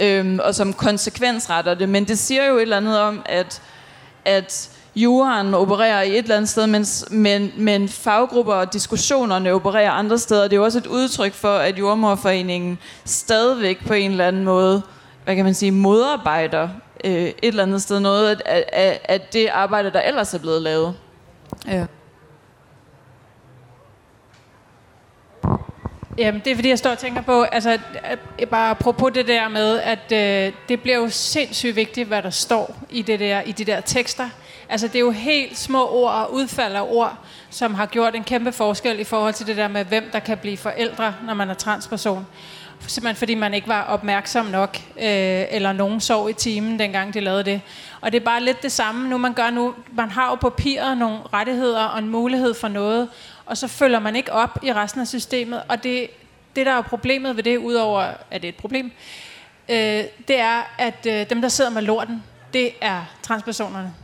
[0.00, 1.88] øhm, og som konsekvensretter det.
[1.88, 3.62] Men det siger jo et eller andet om, at,
[4.24, 9.90] at juraen opererer i et eller andet sted, mens, men, men faggrupper og diskussionerne opererer
[9.90, 10.42] andre steder.
[10.42, 14.82] Det er jo også et udtryk for, at jordmorforeningen stadigvæk på en eller anden måde,
[15.24, 16.68] hvad kan man sige, modarbejder
[17.04, 20.62] øh, et eller andet sted noget af, af, af det arbejde, der ellers er blevet
[20.62, 20.94] lavet.
[21.66, 21.86] Ja.
[26.18, 27.78] Jamen, det er fordi, jeg står og tænker på, altså,
[28.50, 32.76] bare apropos det der med, at øh, det bliver jo sindssygt vigtigt, hvad der står
[32.90, 34.28] i, det der, i de der tekster.
[34.68, 37.18] Altså, det er jo helt små ord og udfald af ord,
[37.50, 40.38] som har gjort en kæmpe forskel i forhold til det der med, hvem der kan
[40.38, 42.26] blive forældre, når man er transperson
[42.86, 47.20] simpelthen fordi man ikke var opmærksom nok, øh, eller nogen sov i timen, dengang de
[47.20, 47.60] lavede det.
[48.00, 49.74] Og det er bare lidt det samme, nu man gør nu.
[49.92, 53.08] Man har jo på papiret nogle rettigheder og en mulighed for noget,
[53.46, 55.62] og så følger man ikke op i resten af systemet.
[55.68, 56.10] Og det,
[56.56, 58.00] det der er problemet ved det, udover
[58.30, 58.92] at det er et problem,
[59.68, 62.22] øh, det er, at øh, dem, der sidder med lorten,
[62.52, 63.94] det er transpersonerne.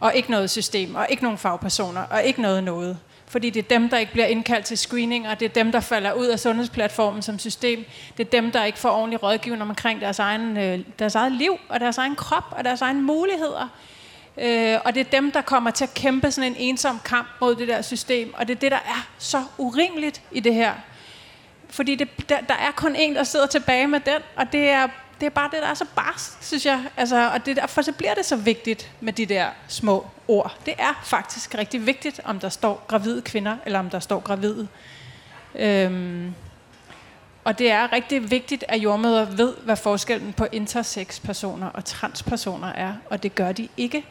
[0.00, 2.98] Og ikke noget system, og ikke nogen fagpersoner, og ikke noget noget.
[3.28, 5.80] Fordi det er dem, der ikke bliver indkaldt til screening, og det er dem, der
[5.80, 7.84] falder ud af sundhedsplatformen som system.
[8.16, 11.58] Det er dem, der ikke får ordentlig rådgivning omkring deres, egen, øh, deres eget liv,
[11.68, 13.68] og deres egen krop, og deres egne muligheder.
[14.38, 17.56] Øh, og det er dem, der kommer til at kæmpe sådan en ensom kamp mod
[17.56, 18.34] det der system.
[18.34, 20.72] Og det er det, der er så urimeligt i det her.
[21.68, 24.88] Fordi det, der, der er kun en, der sidder tilbage med den, og det er,
[25.20, 26.84] det er bare det, der er så barsk, synes jeg.
[26.96, 30.56] Altså, og det, derfor så bliver det så vigtigt med de der små ord.
[30.66, 34.68] Det er faktisk rigtig vigtigt, om der står gravide kvinder, eller om der står gravide.
[35.54, 36.34] Øhm,
[37.44, 42.94] og det er rigtig vigtigt, at jordmøder ved, hvad forskellen på intersex-personer og transpersoner er,
[43.10, 44.04] og det gør de ikke.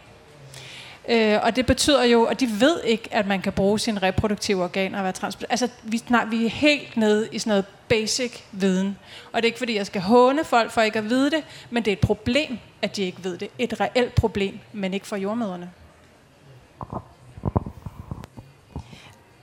[1.09, 4.63] Øh, og det betyder jo, at de ved ikke, at man kan bruge sine reproduktive
[4.63, 5.37] organer og være trans.
[5.49, 8.97] Altså, vi, nej, vi er helt nede i sådan noget basic viden.
[9.31, 11.85] Og det er ikke, fordi jeg skal håne folk for ikke at vide det, men
[11.85, 13.47] det er et problem, at de ikke ved det.
[13.59, 15.69] Et reelt problem, men ikke for jordmøderne.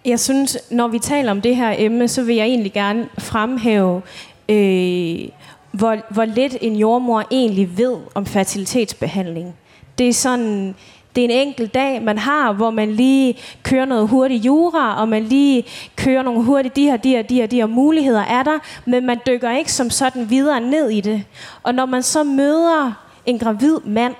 [0.04, 4.02] Jeg synes, når vi taler om det her emne, så vil jeg egentlig gerne fremhæve,
[4.48, 5.28] øh,
[5.70, 9.54] hvor, hvor lidt en jordmor egentlig ved om fertilitetsbehandling.
[9.98, 10.74] Det er sådan,
[11.16, 15.08] det er en enkelt dag, man har, hvor man lige kører noget hurtigt jura, og
[15.08, 15.64] man lige
[15.96, 19.06] kører nogle hurtigt, de her, de her, de her, de her muligheder er der, men
[19.06, 21.24] man dykker ikke som sådan videre ned i det.
[21.62, 22.92] Og når man så møder
[23.26, 24.14] en gravid mand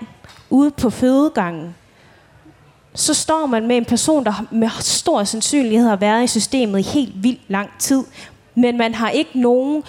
[0.49, 1.75] ude på fødegangen,
[2.95, 6.81] så står man med en person, der med stor sandsynlighed har været i systemet i
[6.81, 8.03] helt vildt lang tid,
[8.55, 9.83] men man har ikke nogen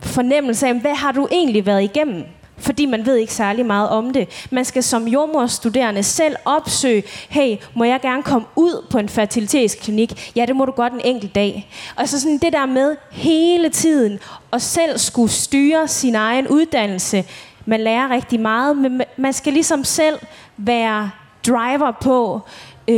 [0.00, 2.24] fornemmelse af, hvad har du egentlig været igennem?
[2.58, 4.46] Fordi man ved ikke særlig meget om det.
[4.50, 10.32] Man skal som jordmorstuderende selv opsøge, hey, må jeg gerne komme ud på en fertilitetsklinik?
[10.36, 11.68] Ja, det må du godt en enkelt dag.
[11.96, 14.18] Og så sådan det der med hele tiden
[14.52, 17.24] at selv skulle styre sin egen uddannelse.
[17.66, 20.18] Man lærer rigtig meget, men man skal ligesom selv
[20.56, 21.10] være
[21.46, 22.40] driver på,
[22.88, 22.96] øh,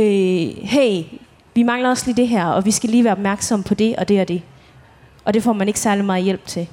[0.63, 1.03] hey,
[1.55, 4.07] vi mangler også lige det her, og vi skal lige være opmærksom på det og
[4.07, 4.41] det og det.
[5.25, 6.67] Og det får man ikke særlig meget hjælp til.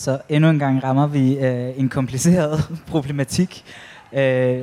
[0.00, 3.64] Så endnu en gang rammer vi øh, en kompliceret problematik.
[4.12, 4.62] Øh,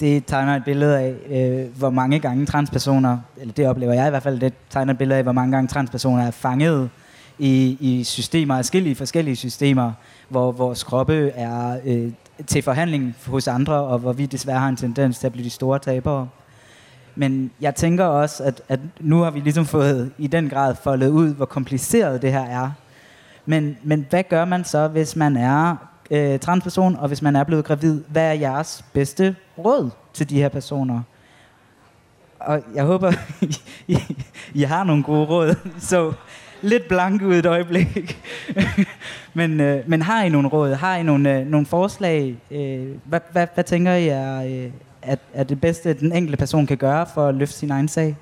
[0.00, 4.10] det tegner et billede af, øh, hvor mange gange transpersoner, eller det oplever jeg i
[4.10, 6.90] hvert fald, det tegner et billede af, hvor mange gange transpersoner er fanget
[7.38, 9.92] i, i systemer, forskellige forskellige systemer,
[10.28, 12.12] hvor vores kroppe er øh,
[12.46, 15.50] til forhandling hos andre, og hvor vi desværre har en tendens til at blive de
[15.50, 16.28] store tabere.
[17.14, 21.08] Men jeg tænker også, at, at nu har vi ligesom fået i den grad foldet
[21.08, 22.70] ud, hvor kompliceret det her er.
[23.46, 25.76] Men, men hvad gør man så, hvis man er
[26.10, 28.02] øh, transperson, og hvis man er blevet gravid?
[28.08, 31.02] Hvad er jeres bedste råd til de her personer?
[32.40, 33.56] Og jeg håber, I,
[33.94, 34.16] I,
[34.54, 35.54] I har nogle gode råd.
[35.78, 36.12] Så
[36.62, 38.22] lidt blanke ud et øjeblik.
[39.34, 40.74] men, øh, men har I nogle råd?
[40.74, 42.36] Har I nogle, øh, nogle forslag?
[42.50, 44.70] Øh, hvad, hvad, hvad tænker I er, øh,
[45.02, 48.16] er, er det bedste, den enkelte person kan gøre for at løfte sin egen sag?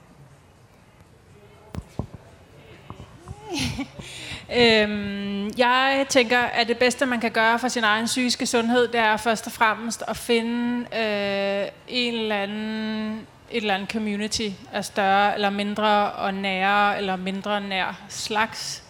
[4.57, 9.01] Øhm, jeg tænker, at det bedste, man kan gøre for sin egen psykiske sundhed, det
[9.01, 14.84] er først og fremmest at finde øh, en eller anden, et eller andet community af
[14.84, 18.82] større eller mindre og nære eller mindre nær slags.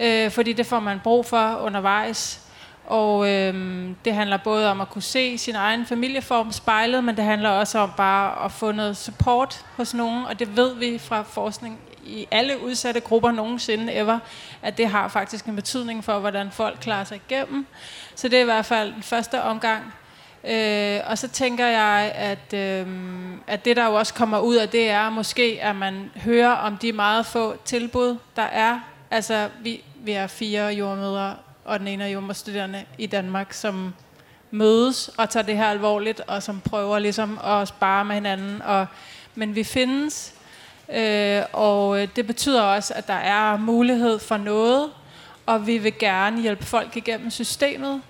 [0.00, 2.40] Øh, fordi det får man brug for undervejs.
[2.86, 7.24] Og øh, det handler både om at kunne se sin egen familieform spejlet, men det
[7.24, 11.22] handler også om bare at få noget support hos nogen, og det ved vi fra
[11.22, 14.18] forskning i alle udsatte grupper nogensinde ever,
[14.62, 17.66] at det har faktisk en betydning for, hvordan folk klarer sig igennem.
[18.14, 19.94] Så det er i hvert fald den første omgang.
[20.44, 22.86] Øh, og så tænker jeg, at, øh,
[23.46, 26.76] at det der jo også kommer ud af det er måske, at man hører om
[26.76, 28.80] de meget få tilbud, der er.
[29.10, 33.94] Altså, vi, vi er fire jordmødre og den ene af jordmøderstuderende i Danmark, som
[34.50, 38.62] mødes og tager det her alvorligt, og som prøver ligesom at spare med hinanden.
[38.62, 38.86] Og,
[39.34, 40.33] men vi findes,
[40.92, 44.90] Øh, og øh, det betyder også, at der er mulighed for noget,
[45.46, 48.02] og vi vil gerne hjælpe folk igennem systemet,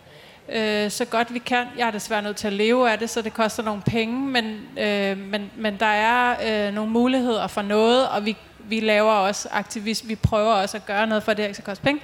[0.52, 1.66] øh, så godt vi kan.
[1.78, 4.60] Jeg er desværre nødt til at leve af det, så det koster nogle penge, men,
[4.78, 6.36] øh, men, men der er
[6.68, 10.86] øh, nogle muligheder for noget, og vi, vi laver også aktivisme, vi prøver også at
[10.86, 12.02] gøre noget for, at det ikke skal koste penge.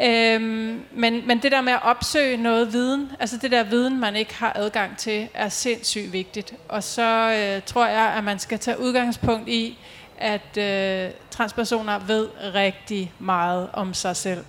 [0.00, 4.16] Øhm, men, men det der med at opsøge noget viden, altså det der viden, man
[4.16, 6.54] ikke har adgang til, er sindssygt vigtigt.
[6.68, 9.78] Og så øh, tror jeg, at man skal tage udgangspunkt i,
[10.22, 14.44] at øh, transpersoner ved rigtig meget om sig selv.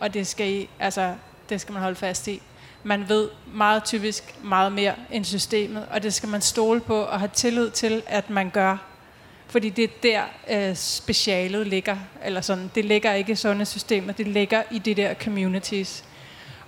[0.00, 1.14] Og det skal, I, altså,
[1.48, 2.42] det skal man holde fast i.
[2.82, 7.18] Man ved meget typisk meget mere end systemet, og det skal man stole på og
[7.18, 8.76] have tillid til, at man gør.
[9.46, 10.22] Fordi det er der
[10.70, 11.96] øh, specialet ligger.
[12.24, 16.04] Eller sådan, det ligger ikke i sundhedssystemet, det ligger i de der communities.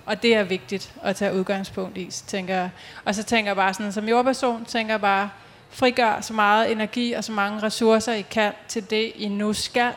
[0.05, 2.69] Og det er vigtigt at tage udgangspunkt i, tænker jeg.
[3.05, 5.29] Og så tænker jeg bare sådan, som jordperson, tænker jeg bare,
[5.75, 9.91] frigør så meget energi og så mange ressourcer, I kan til det, I nu skal,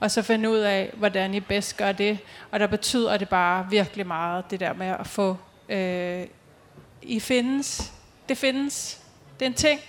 [0.00, 2.18] og så finde ud af, hvordan I bedst gør det.
[2.50, 5.36] Og der betyder det bare virkelig meget, det der med at få,
[5.68, 6.26] øh,
[7.02, 7.92] I findes,
[8.28, 9.00] det findes,
[9.38, 9.80] det er en ting,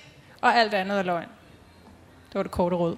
[0.41, 1.27] og alt andet er løgn.
[2.29, 2.95] Det var det korte råd.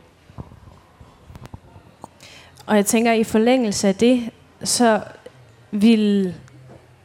[2.65, 4.29] Og jeg tænker, i forlængelse af det,
[4.63, 5.01] så
[5.71, 6.35] vil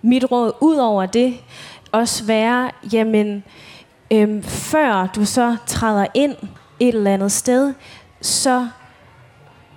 [0.03, 1.41] mit råd ud over det
[1.93, 3.45] også være, jamen,
[4.11, 6.37] øhm, før du så træder ind
[6.81, 7.75] et eller andet sted,
[8.21, 8.69] så,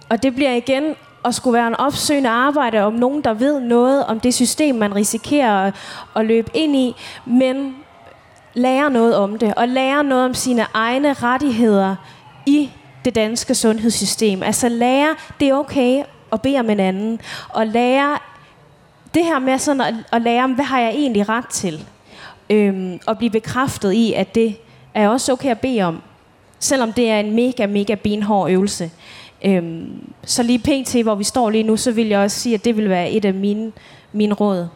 [0.10, 4.06] og det bliver igen at skulle være en opsøgende arbejde om nogen, der ved noget
[4.06, 5.76] om det system, man risikerer at,
[6.16, 7.76] at løbe ind i, men
[8.54, 11.96] lære noget om det, og lære noget om sine egne rettigheder
[12.46, 12.72] i
[13.06, 14.44] det danske sundhedssystem.
[14.44, 18.18] Altså lære, det er okay at bede om en anden, og lære
[19.14, 21.86] det her med sådan at, at lære om, hvad har jeg egentlig ret til?
[22.52, 24.58] Øhm, og blive bekræftet i, at det
[24.94, 26.02] er også okay at bede om,
[26.60, 28.92] selvom det er en mega, mega benhård øvelse.
[29.46, 32.66] Øhm, så lige pt, hvor vi står lige nu, så vil jeg også sige, at
[32.66, 33.72] det vil være et af mine,
[34.12, 34.68] mine råd.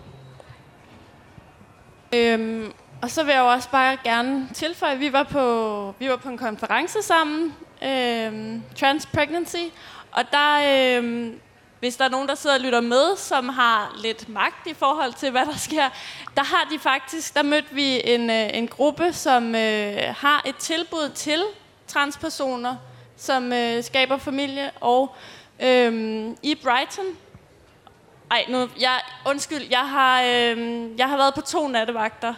[2.16, 2.72] Øhm,
[3.02, 6.16] og så vil jeg jo også bare gerne tilføje, at vi var på, vi var
[6.16, 7.54] på en konference sammen,
[7.84, 9.64] øhm, Trans Pregnancy,
[10.12, 11.34] og der, øhm,
[11.86, 15.14] hvis der er nogen, der sidder og lytter med, som har lidt magt i forhold
[15.14, 15.90] til, hvad der sker,
[16.36, 20.56] der har de faktisk, der mødte vi en, øh, en gruppe, som øh, har et
[20.56, 21.44] tilbud til
[21.88, 22.76] transpersoner,
[23.18, 25.16] som øh, skaber familie, og
[25.60, 27.06] øh, i Brighton,
[28.32, 32.34] ej, nu, jeg, undskyld, jeg har, øh, jeg har været på to nattevagter,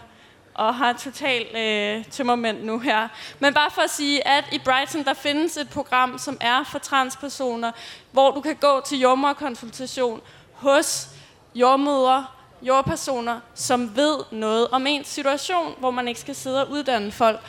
[0.57, 3.07] og har totalt øh, tømmermænd nu her.
[3.39, 6.79] Men bare for at sige, at i Brighton, der findes et program, som er for
[6.79, 7.71] transpersoner,
[8.11, 10.21] hvor du kan gå til jordmorkonsultation
[10.53, 11.09] hos
[11.55, 12.25] jordmødre,
[12.61, 17.39] jordpersoner, som ved noget om ens situation, hvor man ikke skal sidde og uddanne folk.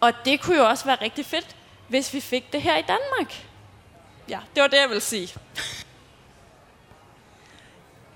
[0.00, 1.56] Og det kunne jo også være rigtig fedt,
[1.88, 3.46] hvis vi fik det her i Danmark.
[4.28, 5.28] Ja, det var det, jeg vil sige.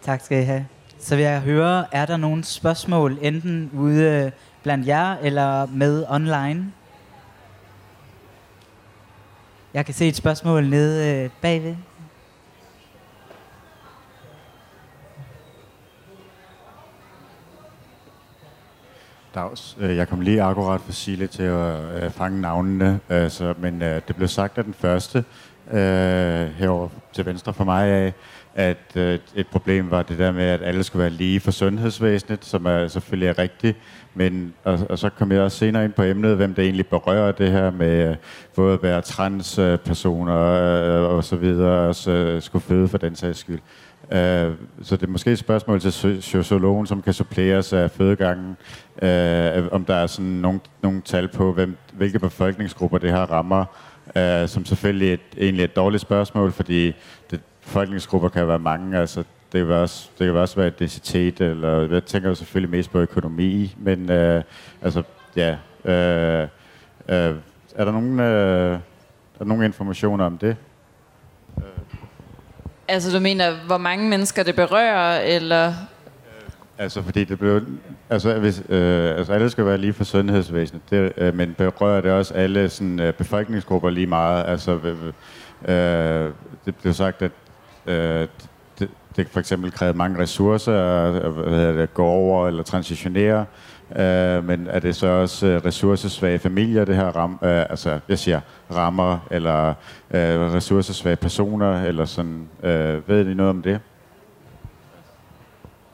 [0.02, 0.66] Tak skal I have.
[1.00, 4.32] Så vil jeg høre, er der nogle spørgsmål, enten ude øh,
[4.62, 6.72] blandt jer eller med online?
[9.74, 11.76] Jeg kan se et spørgsmål nede øh, bagved.
[19.34, 19.76] Dags.
[19.80, 24.28] Øh, jeg kom lige akkurat for Sile til at fange navnene, så, men det blev
[24.28, 25.24] sagt af den første
[26.58, 28.12] herovre til venstre for mig af,
[28.60, 32.44] at øh, et problem var det der med, at alle skulle være lige for sundhedsvæsenet,
[32.44, 33.76] som er selvfølgelig er rigtigt,
[34.14, 37.32] men, og, og så kom jeg også senere ind på emnet, hvem det egentlig berører
[37.32, 38.16] det her med øh,
[38.56, 43.38] både at være transpersoner øh, og så videre, og så skulle føde for den sags
[43.38, 43.60] skyld.
[44.12, 44.52] Øh,
[44.82, 48.56] så det er måske et spørgsmål til sociologen, som kan suppleres af fødegangen,
[49.02, 53.64] øh, om der er sådan nogle, nogle tal på, hvem, hvilke befolkningsgrupper det her rammer,
[54.16, 56.92] øh, som selvfølgelig et, egentlig et dårligt spørgsmål, fordi
[57.30, 58.98] det, befolkningsgrupper kan være mange.
[58.98, 62.90] Altså, det, kan også, det kan også være etnicitet, eller jeg tænker jo selvfølgelig mest
[62.90, 64.42] på økonomi, men uh,
[64.82, 65.02] altså,
[65.36, 65.52] ja.
[65.84, 66.48] Uh,
[67.08, 67.36] uh,
[67.74, 68.78] er der nogen, uh, er
[69.38, 70.56] der nogen informationer om det?
[72.88, 75.72] Altså du mener, hvor mange mennesker det berører, eller?
[76.78, 77.62] Altså fordi det blev,
[78.10, 82.10] altså, hvis, øh, altså alle skal være lige for sundhedsvæsenet, det, øh, men berører det
[82.10, 84.44] også alle sådan, øh, befolkningsgrupper lige meget.
[84.48, 84.72] Altså
[85.68, 86.30] øh,
[86.66, 87.32] det blev sagt, at
[87.86, 88.28] øh,
[88.78, 93.46] det, det for eksempel kræver mange ressourcer at hvad det, gå over eller transitionere.
[93.96, 98.18] Øh, men er det så også øh, ressourcesvage familier, det her ram, øh, altså jeg
[98.18, 98.40] siger
[98.74, 99.68] rammer, eller
[100.10, 103.80] øh, ressourcesvage personer, eller sådan, øh, ved I noget om det?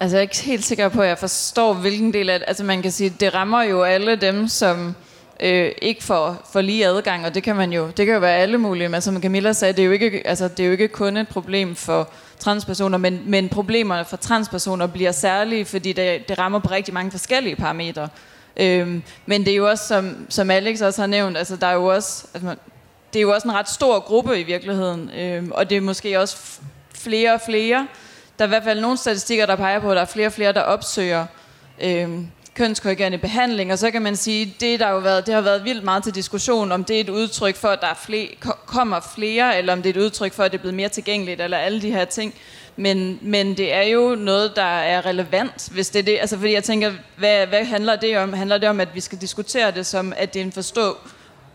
[0.00, 2.64] Altså jeg er ikke helt sikker på, at jeg forstår, hvilken del af det, altså
[2.64, 4.94] man kan sige, det rammer jo alle dem, som
[5.40, 8.36] øh, ikke for, for lige adgang, og det kan man jo, det kan jo være
[8.36, 10.72] alle mulige, men altså, som Camilla sagde, det er jo ikke, altså, det er jo
[10.72, 12.08] ikke kun et problem for
[12.38, 17.10] transpersoner, men, men problemerne for transpersoner bliver særlige, fordi det, det rammer på rigtig mange
[17.10, 18.08] forskellige parametre.
[18.56, 21.74] Øhm, men det er jo også, som, som Alex også har nævnt, altså der er
[21.74, 22.54] jo også, altså,
[23.12, 26.20] det er jo også en ret stor gruppe i virkeligheden, øhm, og det er måske
[26.20, 26.36] også
[26.94, 27.86] flere og flere.
[28.38, 30.32] Der er i hvert fald nogle statistikker, der peger på, at der er flere og
[30.32, 31.26] flere, der opsøger
[31.82, 32.26] øhm,
[32.56, 35.84] kønskorrigerende behandling, og så kan man sige, det der jo været, det har været vildt
[35.84, 38.28] meget til diskussion, om det er et udtryk for, at der er flere,
[38.66, 41.40] kommer flere, eller om det er et udtryk for, at det er blevet mere tilgængeligt,
[41.40, 42.34] eller alle de her ting.
[42.76, 46.18] Men, men det er jo noget, der er relevant, hvis det er det.
[46.20, 48.32] Altså, fordi jeg tænker, hvad, hvad handler det om?
[48.32, 50.96] Handler det om, at vi skal diskutere det som, at det er en forstå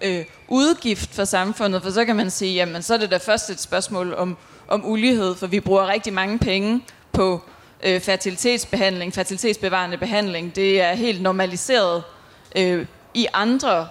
[0.02, 1.84] øh, udgift for samfundet?
[1.84, 4.38] For så kan man sige, jamen så er det da først et spørgsmål om,
[4.68, 6.82] om ulighed, for vi bruger rigtig mange penge
[7.14, 7.42] på
[7.84, 10.56] øh, fertilitetsbehandling, fertilitetsbevarende behandling.
[10.56, 12.04] Det er helt normaliseret
[12.56, 13.88] øh, i andre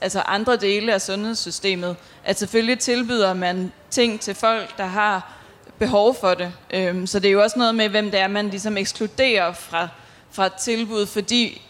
[0.00, 1.96] altså andre dele af sundhedssystemet.
[2.24, 5.32] At selvfølgelig tilbyder man ting til folk, der har
[5.78, 6.52] behov for det.
[6.70, 9.88] Øhm, så det er jo også noget med, hvem det er, man ligesom ekskluderer fra,
[10.30, 11.62] fra tilbud, fordi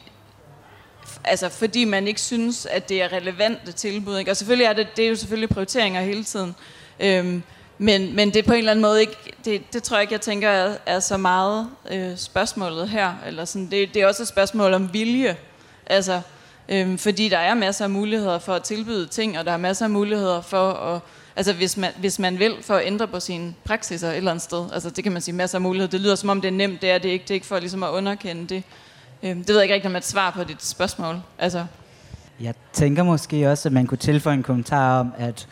[1.25, 4.19] altså fordi man ikke synes, at det er relevante tilbud.
[4.19, 4.31] Ikke?
[4.31, 6.55] Og selvfølgelig er det, det er jo selvfølgelig prioriteringer hele tiden.
[7.01, 7.43] Øhm,
[7.79, 10.13] men, men det er på en eller anden måde ikke, det, det tror jeg ikke,
[10.13, 13.13] jeg tænker er, er så meget øh, spørgsmålet her.
[13.27, 15.37] Eller sådan, det, det er også et spørgsmål om vilje.
[15.87, 16.21] Altså,
[16.69, 19.85] øh, fordi der er masser af muligheder for at tilbyde ting, og der er masser
[19.85, 21.01] af muligheder for at,
[21.37, 24.45] altså hvis man, hvis man vil, for at ændre på sine praksiser et eller andet
[24.45, 24.65] sted.
[24.73, 25.91] Altså det kan man sige masser af muligheder.
[25.91, 27.23] Det lyder som om det er nemt, det er det ikke.
[27.23, 28.63] Det er ikke for ligesom at underkende det.
[29.23, 31.17] Øh, det ved jeg ikke rigtig om et svar på dit spørgsmål.
[31.39, 31.67] Altså.
[32.41, 35.49] Jeg tænker måske også, at man kunne tilføje en kommentar om, at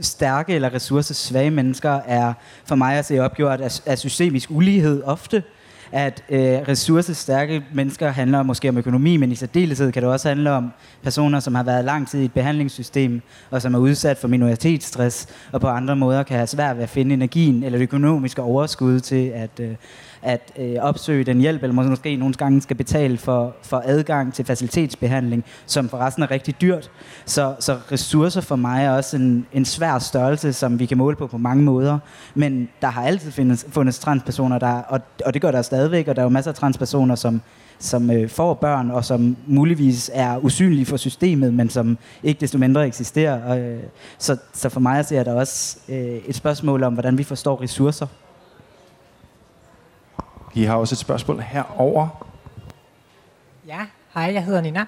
[0.00, 2.32] stærke eller ressourcesvage mennesker er
[2.64, 5.42] for mig at se opgjort af, af systemisk ulighed ofte.
[5.92, 10.50] At øh, ressourcestærke mennesker handler måske om økonomi, men i særdeleshed kan det også handle
[10.50, 10.72] om
[11.02, 15.28] personer, som har været lang tid i et behandlingssystem, og som er udsat for minoritetsstress,
[15.52, 19.00] og på andre måder kan have svært ved at finde energien eller det økonomiske overskud
[19.00, 19.74] til at, øh,
[20.24, 24.44] at øh, opsøge den hjælp, eller måske nogle gange skal betale for, for adgang til
[24.44, 26.90] facilitetsbehandling, som forresten er rigtig dyrt.
[27.24, 31.16] Så, så ressourcer for mig er også en, en svær størrelse, som vi kan måle
[31.16, 31.98] på på mange måder.
[32.34, 36.16] Men der har altid findes, fundet transpersoner, der, og, og det gør der stadigvæk, og
[36.16, 37.40] der er jo masser af transpersoner, som
[37.78, 42.58] som øh, får børn, og som muligvis er usynlige for systemet, men som ikke desto
[42.58, 43.42] mindre eksisterer.
[43.42, 43.82] Og, øh,
[44.18, 48.06] så, så for mig ser der også øh, et spørgsmål om, hvordan vi forstår ressourcer.
[50.56, 52.26] I har også et spørgsmål herover.
[53.66, 54.86] Ja, hej, jeg hedder Nina.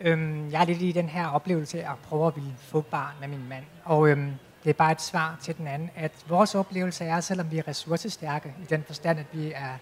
[0.00, 3.28] Øhm, jeg er lidt i den her oplevelse at prøve at ville få barn med
[3.28, 3.64] min mand.
[3.84, 4.32] Og øhm,
[4.64, 7.68] det er bare et svar til den anden, at vores oplevelse er, selvom vi er
[7.68, 9.74] ressourcestærke, i den forstand, at vi er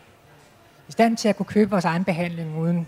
[0.89, 2.87] i stand til at kunne købe vores egen behandling uden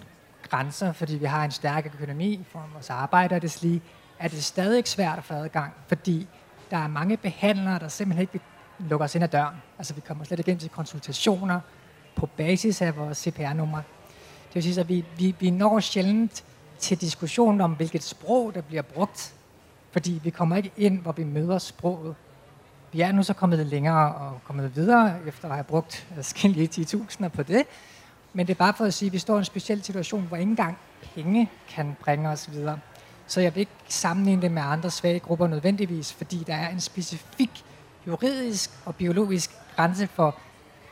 [0.49, 3.83] grænser, fordi vi har en stærk økonomi for vores arbejde og det lige,
[4.19, 6.29] er det stadig svært at få adgang, fordi
[6.71, 8.41] der er mange behandlere, der simpelthen ikke vil
[8.89, 9.57] lukke os ind ad døren.
[9.79, 11.61] Altså vi kommer slet ikke ind til konsultationer,
[12.17, 13.83] på basis af vores CPR-nummer.
[14.49, 16.45] Det vil sige, at vi, vi, vi når sjældent
[16.79, 19.35] til diskussionen om, hvilket sprog, der bliver brugt,
[19.93, 22.15] fordi vi kommer ikke ind, hvor vi møder sproget.
[22.93, 27.29] Vi er nu så kommet længere og kommet videre, efter at have brugt forskellige 10.000
[27.29, 27.63] på det.
[28.33, 30.37] Men det er bare for at sige, at vi står i en speciel situation, hvor
[30.37, 30.79] ikke engang
[31.15, 32.79] penge kan bringe os videre.
[33.27, 36.81] Så jeg vil ikke sammenligne det med andre svage grupper nødvendigvis, fordi der er en
[36.81, 37.65] specifik
[38.07, 40.37] juridisk og biologisk grænse for,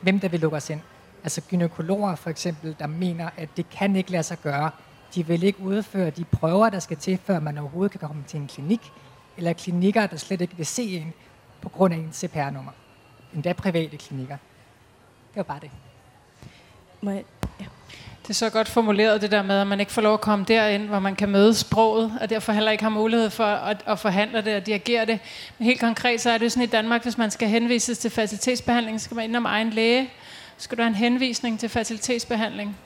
[0.01, 0.81] hvem der vil lukke os ind.
[1.23, 4.71] Altså gynækologer for eksempel, der mener, at det kan ikke lade sig gøre.
[5.15, 8.39] De vil ikke udføre de prøver, der skal til, før man overhovedet kan komme til
[8.39, 8.91] en klinik,
[9.37, 11.13] eller klinikker, der slet ikke vil se en
[11.61, 12.71] på grund af en CPR-nummer.
[13.33, 14.37] Endda private klinikker.
[15.29, 15.71] Det var bare det.
[17.01, 17.23] Må jeg?
[17.59, 17.65] Ja.
[18.21, 20.45] Det er så godt formuleret det der med, at man ikke får lov at komme
[20.47, 23.99] derind, hvor man kan møde sproget, og derfor heller ikke har mulighed for at, at
[23.99, 25.19] forhandle det og dirigere det.
[25.57, 29.01] Men helt konkret så er det sådan i Danmark, hvis man skal henvises til facilitetsbehandling,
[29.01, 30.09] så skal man ind om egen læge,
[30.61, 32.77] skal du have en henvisning til facilitetsbehandling.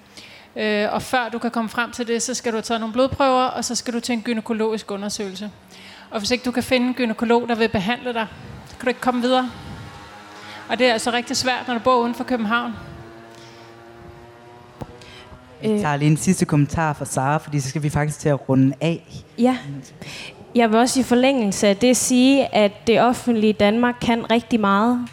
[0.55, 2.93] Øh, og før du kan komme frem til det, så skal du have taget nogle
[2.93, 5.51] blodprøver, og så skal du til en gynækologisk undersøgelse.
[6.11, 8.27] Og hvis ikke du kan finde en gynækolog, der vil behandle dig,
[8.65, 9.51] så kan du ikke komme videre.
[10.69, 12.73] Og det er altså rigtig svært, når du bor uden for København.
[15.63, 18.49] Jeg tager lige en sidste kommentar fra Sara, fordi så skal vi faktisk til at
[18.49, 19.23] runde af.
[19.37, 19.57] Ja.
[20.55, 25.07] Jeg vil også i forlængelse af det sige, at det offentlige Danmark kan rigtig meget.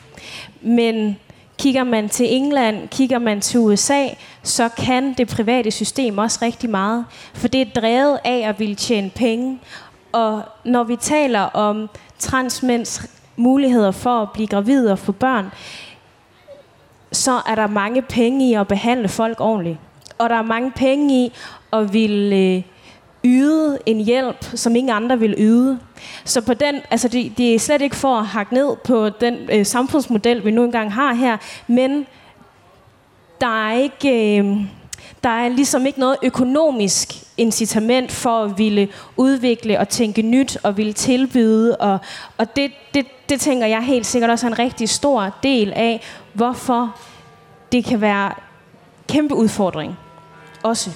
[0.60, 1.16] Men
[1.62, 4.06] Kigger man til England, kigger man til USA,
[4.42, 7.04] så kan det private system også rigtig meget.
[7.34, 9.58] For det er drevet af at ville tjene penge.
[10.12, 15.52] Og når vi taler om transmænds muligheder for at blive gravid og få børn,
[17.12, 19.78] så er der mange penge i at behandle folk ordentligt.
[20.18, 21.32] Og der er mange penge i
[21.72, 22.62] at ville øh,
[23.24, 25.78] yde en hjælp, som ingen andre vil yde.
[26.24, 29.36] Så på den, altså det, det er slet ikke for at hakke ned på den
[29.52, 32.06] øh, samfundsmodel, vi nu engang har her, men
[33.40, 34.38] der er ikke...
[34.38, 34.56] Øh,
[35.24, 40.76] der er ligesom ikke noget økonomisk incitament for at ville udvikle og tænke nyt og
[40.76, 41.76] ville tilbyde.
[41.76, 41.98] Og,
[42.38, 46.00] og det, det, det tænker jeg helt sikkert også er en rigtig stor del af,
[46.32, 46.96] hvorfor
[47.72, 48.32] det kan være
[49.08, 49.98] kæmpe udfordring.
[50.62, 50.90] Også.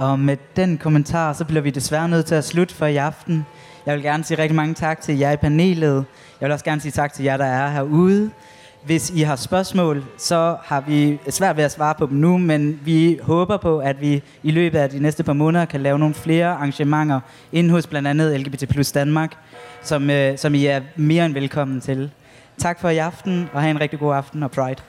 [0.00, 3.46] Og med den kommentar, så bliver vi desværre nødt til at slutte for i aften.
[3.86, 6.04] Jeg vil gerne sige rigtig mange tak til jer i panelet.
[6.40, 8.30] Jeg vil også gerne sige tak til jer, der er herude.
[8.84, 12.80] Hvis I har spørgsmål, så har vi svært ved at svare på dem nu, men
[12.84, 16.14] vi håber på, at vi i løbet af de næste par måneder kan lave nogle
[16.14, 17.20] flere arrangementer
[17.52, 19.36] ind hos blandt andet LGBT Plus Danmark,
[19.82, 22.10] som, øh, som I er mere end velkommen til.
[22.58, 24.82] Tak for i aften, og have en rigtig god aften og Pride.